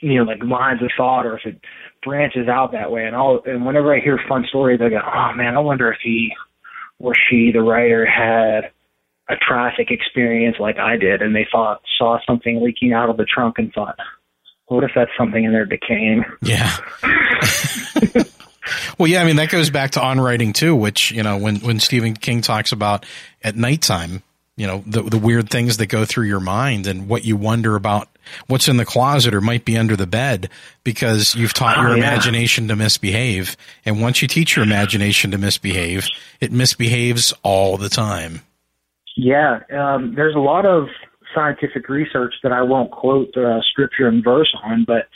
[0.00, 1.60] you know like lines of thought or if it
[2.02, 5.32] branches out that way and I'll and whenever I hear fun stories I go oh
[5.34, 6.32] man I wonder if he
[6.98, 8.70] or she the writer had
[9.28, 13.24] a traffic experience like I did and they thought saw something leaking out of the
[13.24, 13.98] trunk and thought
[14.66, 16.76] what if that's something in there decaying yeah
[18.98, 21.56] Well, yeah, I mean that goes back to on writing too, which you know when
[21.56, 23.04] when Stephen King talks about
[23.42, 24.22] at nighttime,
[24.56, 27.76] you know the the weird things that go through your mind and what you wonder
[27.76, 28.08] about
[28.46, 30.48] what's in the closet or might be under the bed
[30.82, 31.98] because you've taught your oh, yeah.
[31.98, 36.08] imagination to misbehave, and once you teach your imagination to misbehave,
[36.40, 38.40] it misbehaves all the time.
[39.16, 40.88] Yeah, um, there's a lot of
[41.34, 45.08] scientific research that I won't quote uh, scripture and verse on, but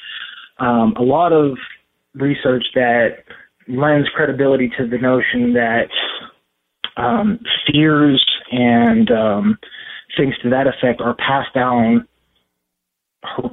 [0.65, 1.57] um, a lot of
[2.15, 3.19] research that
[3.69, 5.89] lends credibility to the notion that
[6.97, 9.59] um, fears and um,
[10.17, 12.07] things to that effect are passed down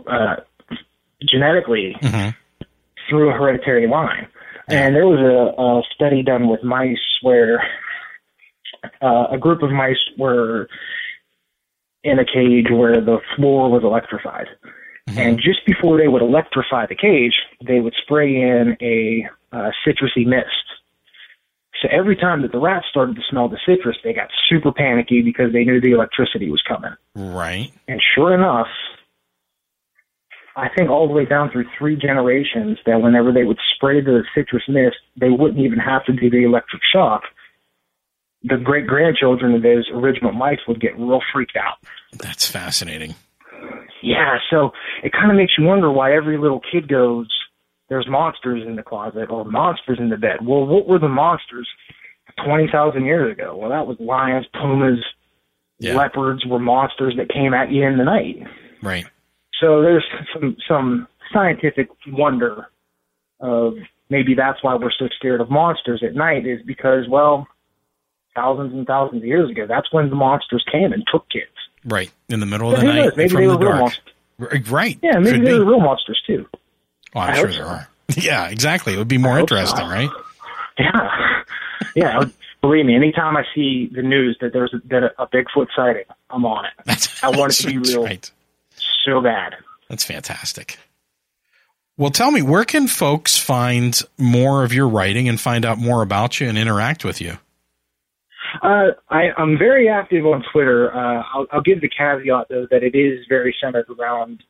[0.08, 0.36] uh,
[1.28, 2.30] genetically mm-hmm.
[3.10, 4.28] through a hereditary line.
[4.68, 7.64] And there was a, a study done with mice where
[9.02, 10.68] uh, a group of mice were
[12.04, 14.48] in a cage where the floor was electrified.
[15.10, 15.20] Mm-hmm.
[15.20, 17.34] And just before they would electrify the cage,
[17.66, 20.48] they would spray in a uh, citrusy mist.
[21.82, 25.22] So every time that the rats started to smell the citrus, they got super panicky
[25.22, 26.92] because they knew the electricity was coming.
[27.16, 27.72] Right.
[27.88, 28.68] And sure enough,
[30.56, 34.24] I think all the way down through three generations, that whenever they would spray the
[34.34, 37.24] citrus mist, they wouldn't even have to do the electric shock.
[38.48, 41.78] The great grandchildren of those original mice would get real freaked out.
[42.14, 43.16] That's fascinating.
[44.04, 44.72] Yeah, so
[45.04, 47.28] it kind of makes you wonder why every little kid goes,
[47.90, 50.46] there's monsters in the closet or monsters in the bed.
[50.46, 51.68] Well, what were the monsters
[52.46, 53.56] 20,000 years ago?
[53.56, 55.00] Well, that was lions, pumas,
[55.80, 55.96] yeah.
[55.96, 58.38] leopards were monsters that came at you in the night.
[58.82, 59.06] Right.
[59.60, 62.68] So there's some, some scientific wonder
[63.40, 63.74] of
[64.10, 67.48] maybe that's why we're so scared of monsters at night is because, well,
[68.36, 71.52] thousands and thousands of years ago, that's when the monsters came and took kids.
[71.86, 73.16] Right in the middle of the night.
[73.16, 74.14] Maybe they were the real monsters.
[74.70, 75.00] Right.
[75.02, 76.48] Yeah, maybe they were real monsters too.
[77.14, 77.70] Well, I'm I sure there so.
[77.70, 77.90] are.
[78.18, 78.94] Yeah, exactly.
[78.94, 79.92] It would be more interesting, so.
[79.92, 80.10] right?
[80.78, 81.10] Yeah.
[81.96, 82.26] Yeah.
[82.62, 86.04] Believe me, anytime I see the news that there's a, that a, a Bigfoot sighting,
[86.30, 86.72] I'm on it.
[86.86, 88.30] That's, I want it to be real right.
[89.06, 89.56] so bad.
[89.88, 90.78] That's fantastic.
[91.98, 96.02] Well, tell me, where can folks find more of your writing and find out more
[96.02, 97.38] about you and interact with you?
[98.62, 100.94] Uh, I, I'm very active on Twitter.
[100.96, 104.44] Uh, I'll, I'll give the caveat though that it is very centered around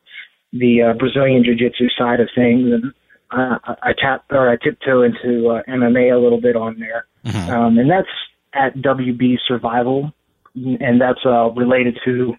[0.52, 2.94] the uh, Brazilian Jiu-Jitsu side of things, and
[3.32, 7.52] uh, I tap or I tiptoe into uh, MMA a little bit on there, mm-hmm.
[7.52, 8.08] um, and that's
[8.54, 10.14] at WB Survival,
[10.56, 12.36] and that's uh, related to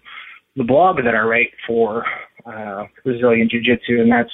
[0.55, 2.05] the blog that I write for
[2.45, 4.31] uh, Brazilian Jiu-Jitsu, and that's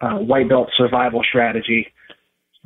[0.00, 1.92] uh, White Belt Survival Strategy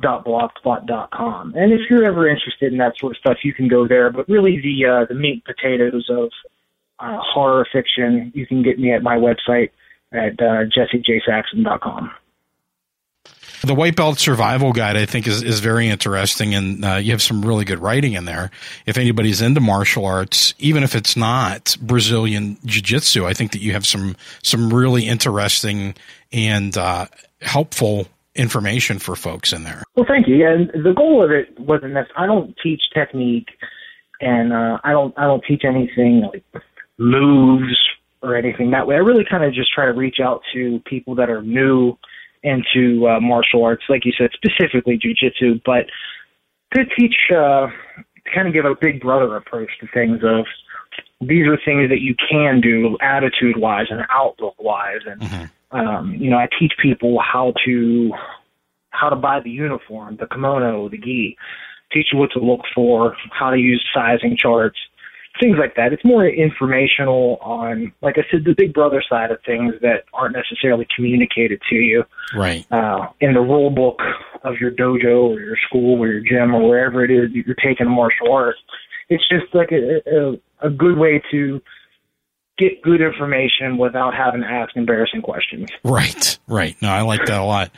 [0.01, 1.53] blogspot.com.
[1.55, 4.11] And if you're ever interested in that sort of stuff, you can go there.
[4.11, 6.29] But really, the uh, the meat potatoes of
[6.99, 9.71] uh, horror fiction, you can get me at my website
[10.11, 12.11] at uh, jessejsaxon.com.
[13.61, 17.21] The White Belt Survival Guide, I think, is, is very interesting, and uh, you have
[17.21, 18.51] some really good writing in there.
[18.85, 23.59] If anybody's into martial arts, even if it's not Brazilian Jiu Jitsu, I think that
[23.59, 25.93] you have some some really interesting
[26.31, 27.07] and uh,
[27.41, 29.83] helpful information for folks in there.
[29.95, 30.47] Well, thank you.
[30.47, 33.49] And the goal of it wasn't that I don't teach technique,
[34.21, 36.63] and uh, I don't I don't teach anything like
[36.97, 37.77] moves
[38.21, 38.95] or anything that way.
[38.95, 41.97] I really kind of just try to reach out to people that are new
[42.43, 45.85] into uh, martial arts, like you said, specifically jujitsu, but
[46.73, 50.45] to teach, uh, to kind of give a big brother approach to things of
[51.21, 55.01] these are things that you can do attitude wise and outlook wise.
[55.05, 55.45] And, mm-hmm.
[55.71, 58.11] Um, you know, I teach people how to,
[58.91, 61.37] how to buy the uniform, the kimono, the gi,
[61.91, 64.77] teach you what to look for, how to use sizing charts,
[65.39, 65.93] things like that.
[65.93, 70.35] It's more informational on, like I said, the big brother side of things that aren't
[70.35, 72.03] necessarily communicated to you.
[72.35, 72.65] Right.
[72.71, 73.99] Uh, in the rule book
[74.43, 77.55] of your dojo or your school or your gym or wherever it is that you're
[77.55, 78.59] taking martial arts.
[79.09, 81.61] It's just like a, a, a good way to
[82.59, 85.69] get good information without having to ask embarrassing questions.
[85.83, 86.75] Right, right.
[86.81, 87.71] No, I like that a lot.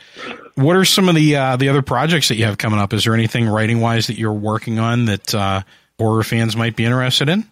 [0.56, 2.92] What are some of the uh, the other projects that you have coming up?
[2.92, 5.62] Is there anything writing wise that you're working on that uh,
[5.98, 7.46] horror fans might be interested in?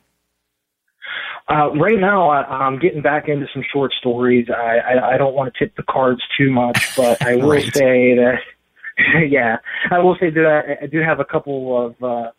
[1.49, 4.47] Uh, right now, I, am getting back into some short stories.
[4.49, 7.75] I, I, I don't want to tip the cards too much, but I will right.
[7.75, 8.39] say that,
[9.29, 9.57] yeah,
[9.91, 12.31] I will say that I, I do have a couple of uh,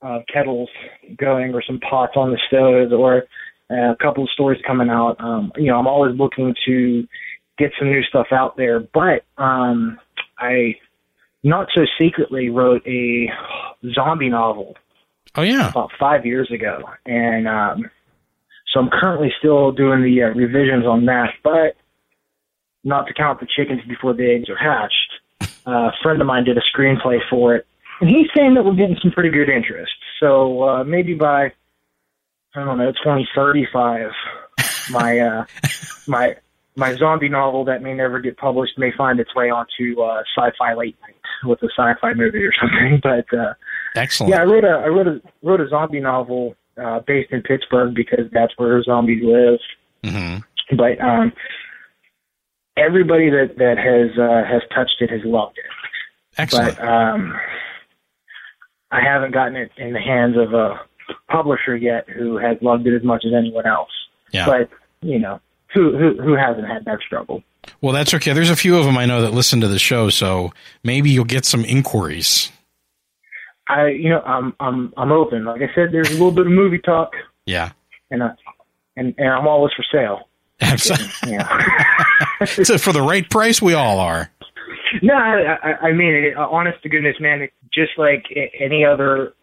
[0.00, 0.70] uh, kettles
[1.18, 3.24] going or some pots on the stove or
[3.70, 5.16] uh, a couple of stories coming out.
[5.18, 7.06] Um, you know, I'm always looking to
[7.58, 9.98] get some new stuff out there, but um,
[10.38, 10.76] I
[11.42, 13.28] not so secretly wrote a
[13.94, 14.76] zombie novel.
[15.34, 17.90] Oh yeah, about five years ago, and um,
[18.72, 21.76] so I'm currently still doing the uh, revisions on that, but
[22.84, 25.50] not to count the chickens before the eggs are hatched.
[25.66, 27.66] Uh, a friend of mine did a screenplay for it,
[28.00, 29.92] and he's saying that we're getting some pretty good interest.
[30.20, 31.52] So uh, maybe by
[32.56, 34.10] I don't know 2035,
[34.90, 35.44] my uh,
[36.06, 36.36] my
[36.76, 40.74] my zombie novel that may never get published may find its way onto uh, sci-fi
[40.74, 43.00] late night with a sci-fi movie or something.
[43.02, 43.54] But uh,
[43.94, 44.30] excellent.
[44.30, 47.94] Yeah, I wrote a I wrote a wrote a zombie novel uh, based in Pittsburgh
[47.94, 49.60] because that's where zombies live.
[50.04, 50.76] Mm-hmm.
[50.76, 51.32] But um,
[52.76, 55.64] everybody that that has uh, has touched it has loved it.
[56.38, 56.76] Excellent.
[56.76, 57.38] But um,
[58.90, 60.80] I haven't gotten it in the hands of a
[61.28, 63.90] publisher yet who has loved it as much as anyone else.
[64.32, 64.46] Yeah.
[64.46, 65.40] But you know,
[65.74, 67.42] who who who hasn't had that struggle?
[67.80, 68.32] Well, that's okay.
[68.32, 70.52] There's a few of them I know that listen to the show, so
[70.82, 72.50] maybe you'll get some inquiries.
[73.68, 75.44] I, you know, I'm, I'm, I'm open.
[75.44, 77.12] Like I said, there's a little bit of movie talk.
[77.46, 77.72] Yeah.
[78.10, 78.30] And, I,
[78.96, 80.28] and, and I'm always for sale.
[80.60, 81.32] Absolutely.
[81.32, 82.04] Yeah.
[82.44, 84.30] so for the right price, we all are.
[85.02, 88.24] No, I, I I mean, it, honest to goodness, man, just like
[88.58, 89.34] any other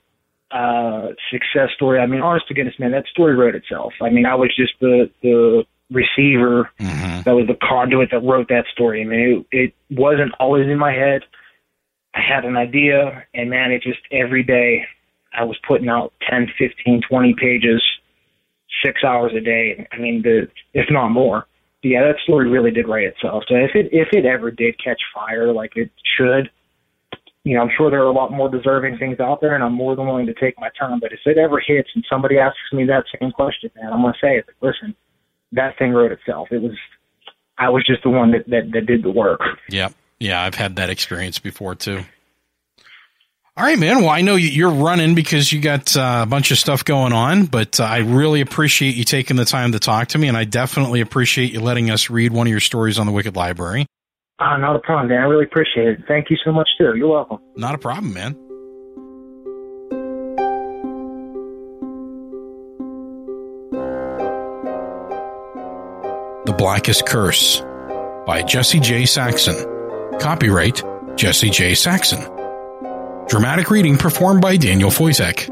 [0.54, 2.00] uh, success story.
[2.00, 3.94] I mean, honest to goodness, man, that story wrote itself.
[4.02, 7.22] I mean, I was just the the receiver mm-hmm.
[7.24, 9.02] that was the conduit that wrote that story.
[9.02, 9.58] I mean, it,
[9.90, 11.22] it wasn't always in my head.
[12.16, 14.86] I had an idea, and man, it just every day
[15.34, 17.82] I was putting out 10, 15, 20 pages,
[18.86, 19.88] six hours a day.
[19.92, 21.48] I mean, the if not more.
[21.82, 23.44] But yeah, that story really did write itself.
[23.48, 26.52] So if it if it ever did catch fire like it should,
[27.44, 29.74] you know, I'm sure there are a lot more deserving things out there, and I'm
[29.74, 31.00] more than willing to take my time.
[31.00, 34.14] But if it ever hits and somebody asks me that same question, man, I'm gonna
[34.22, 34.46] say, it.
[34.62, 34.96] listen,
[35.52, 36.50] that thing wrote itself.
[36.52, 36.78] It was,
[37.58, 39.42] I was just the one that that, that did the work.
[39.70, 39.94] Yep.
[40.20, 42.04] Yeah, I've had that experience before too.
[43.56, 43.98] All right, man.
[43.98, 47.46] Well, I know you're running because you got uh, a bunch of stuff going on,
[47.46, 50.46] but uh, I really appreciate you taking the time to talk to me, and I
[50.46, 53.86] definitely appreciate you letting us read one of your stories on the Wicked Library.
[54.44, 55.20] Uh, not a problem, man.
[55.20, 56.00] I really appreciate it.
[56.06, 56.94] Thank you so much, too.
[56.98, 57.40] You're welcome.
[57.56, 58.34] Not a problem, man.
[66.46, 67.62] The Blackest Curse
[68.26, 69.06] by Jesse J.
[69.06, 69.56] Saxon.
[70.20, 70.84] Copyright
[71.16, 71.74] Jesse J.
[71.74, 72.22] Saxon.
[73.30, 75.48] Dramatic reading performed by Daniel Foytik.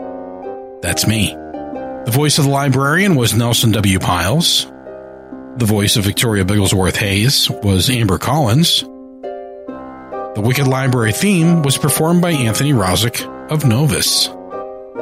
[0.82, 1.34] That's me.
[1.34, 4.00] The voice of the librarian was Nelson W.
[4.00, 4.66] Pyles.
[5.58, 8.82] The voice of Victoria Bigglesworth Hayes was Amber Collins.
[8.82, 13.22] The Wicked Library theme was performed by Anthony Rozic
[13.52, 14.30] of Novus.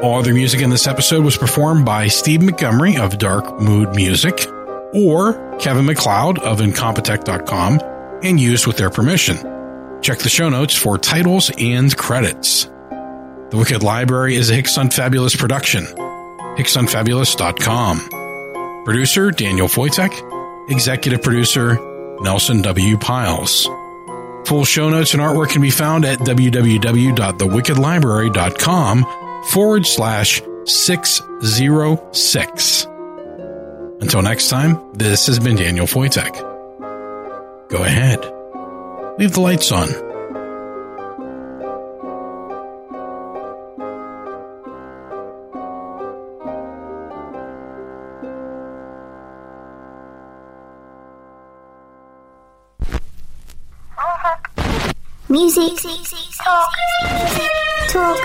[0.01, 4.47] All other music in this episode was performed by Steve Montgomery of Dark Mood Music
[4.93, 7.79] or Kevin MacLeod of Incompetech.com
[8.23, 9.37] and used with their permission.
[10.01, 12.65] Check the show notes for titles and credits.
[12.65, 15.85] The Wicked Library is a Hicks Unfabulous production.
[15.85, 18.83] HicksUnfabulous.com.
[18.85, 20.38] Producer Daniel Foytik.
[20.70, 21.78] Executive producer
[22.22, 22.97] Nelson W.
[22.97, 23.67] Pyles.
[24.45, 29.05] Full show notes and artwork can be found at www.thewickedlibrary.com
[29.51, 32.86] forward slash 606.
[34.01, 36.38] Until next time, this has been Daniel Foytik.
[37.70, 38.20] Go ahead.
[39.20, 40.09] Leave the lights on.
[55.39, 55.71] Music,
[56.43, 56.69] talk,
[57.87, 58.19] talk,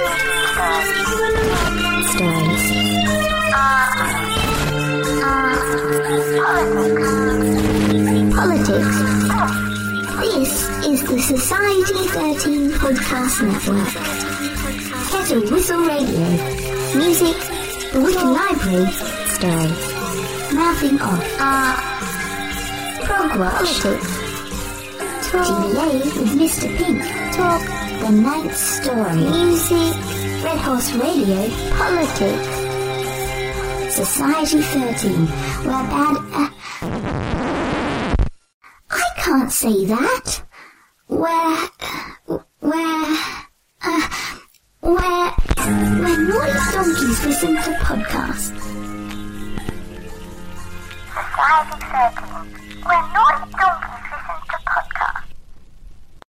[2.10, 2.64] stories,
[8.34, 8.96] politics.
[10.18, 10.52] This
[10.84, 13.94] is the Society 13 Podcast Network.
[15.12, 16.26] Kettle Whistle Radio.
[16.96, 17.38] Music,
[17.92, 18.90] The Wicked Library,
[19.30, 19.82] stories,
[20.52, 21.22] Mouthing Off,
[23.06, 24.23] Prog politics.
[25.42, 26.68] GBA with Mr.
[26.76, 27.02] Pink.
[27.34, 27.62] Talk.
[28.00, 29.16] The Ninth Story.
[29.16, 29.94] Music.
[30.44, 31.48] Red Horse Radio.
[31.74, 32.64] Politics.
[33.94, 35.26] Society 13.
[35.66, 36.16] Where bad...
[36.32, 36.48] Uh,
[38.90, 40.42] I can't say that.
[41.08, 41.56] Where...
[42.60, 43.16] Where...
[43.82, 44.08] Uh,
[44.80, 45.30] where...
[46.04, 48.54] Where naughty donkeys listen to podcasts.
[51.10, 52.82] Society 13.
[52.84, 54.03] Where naughty donkeys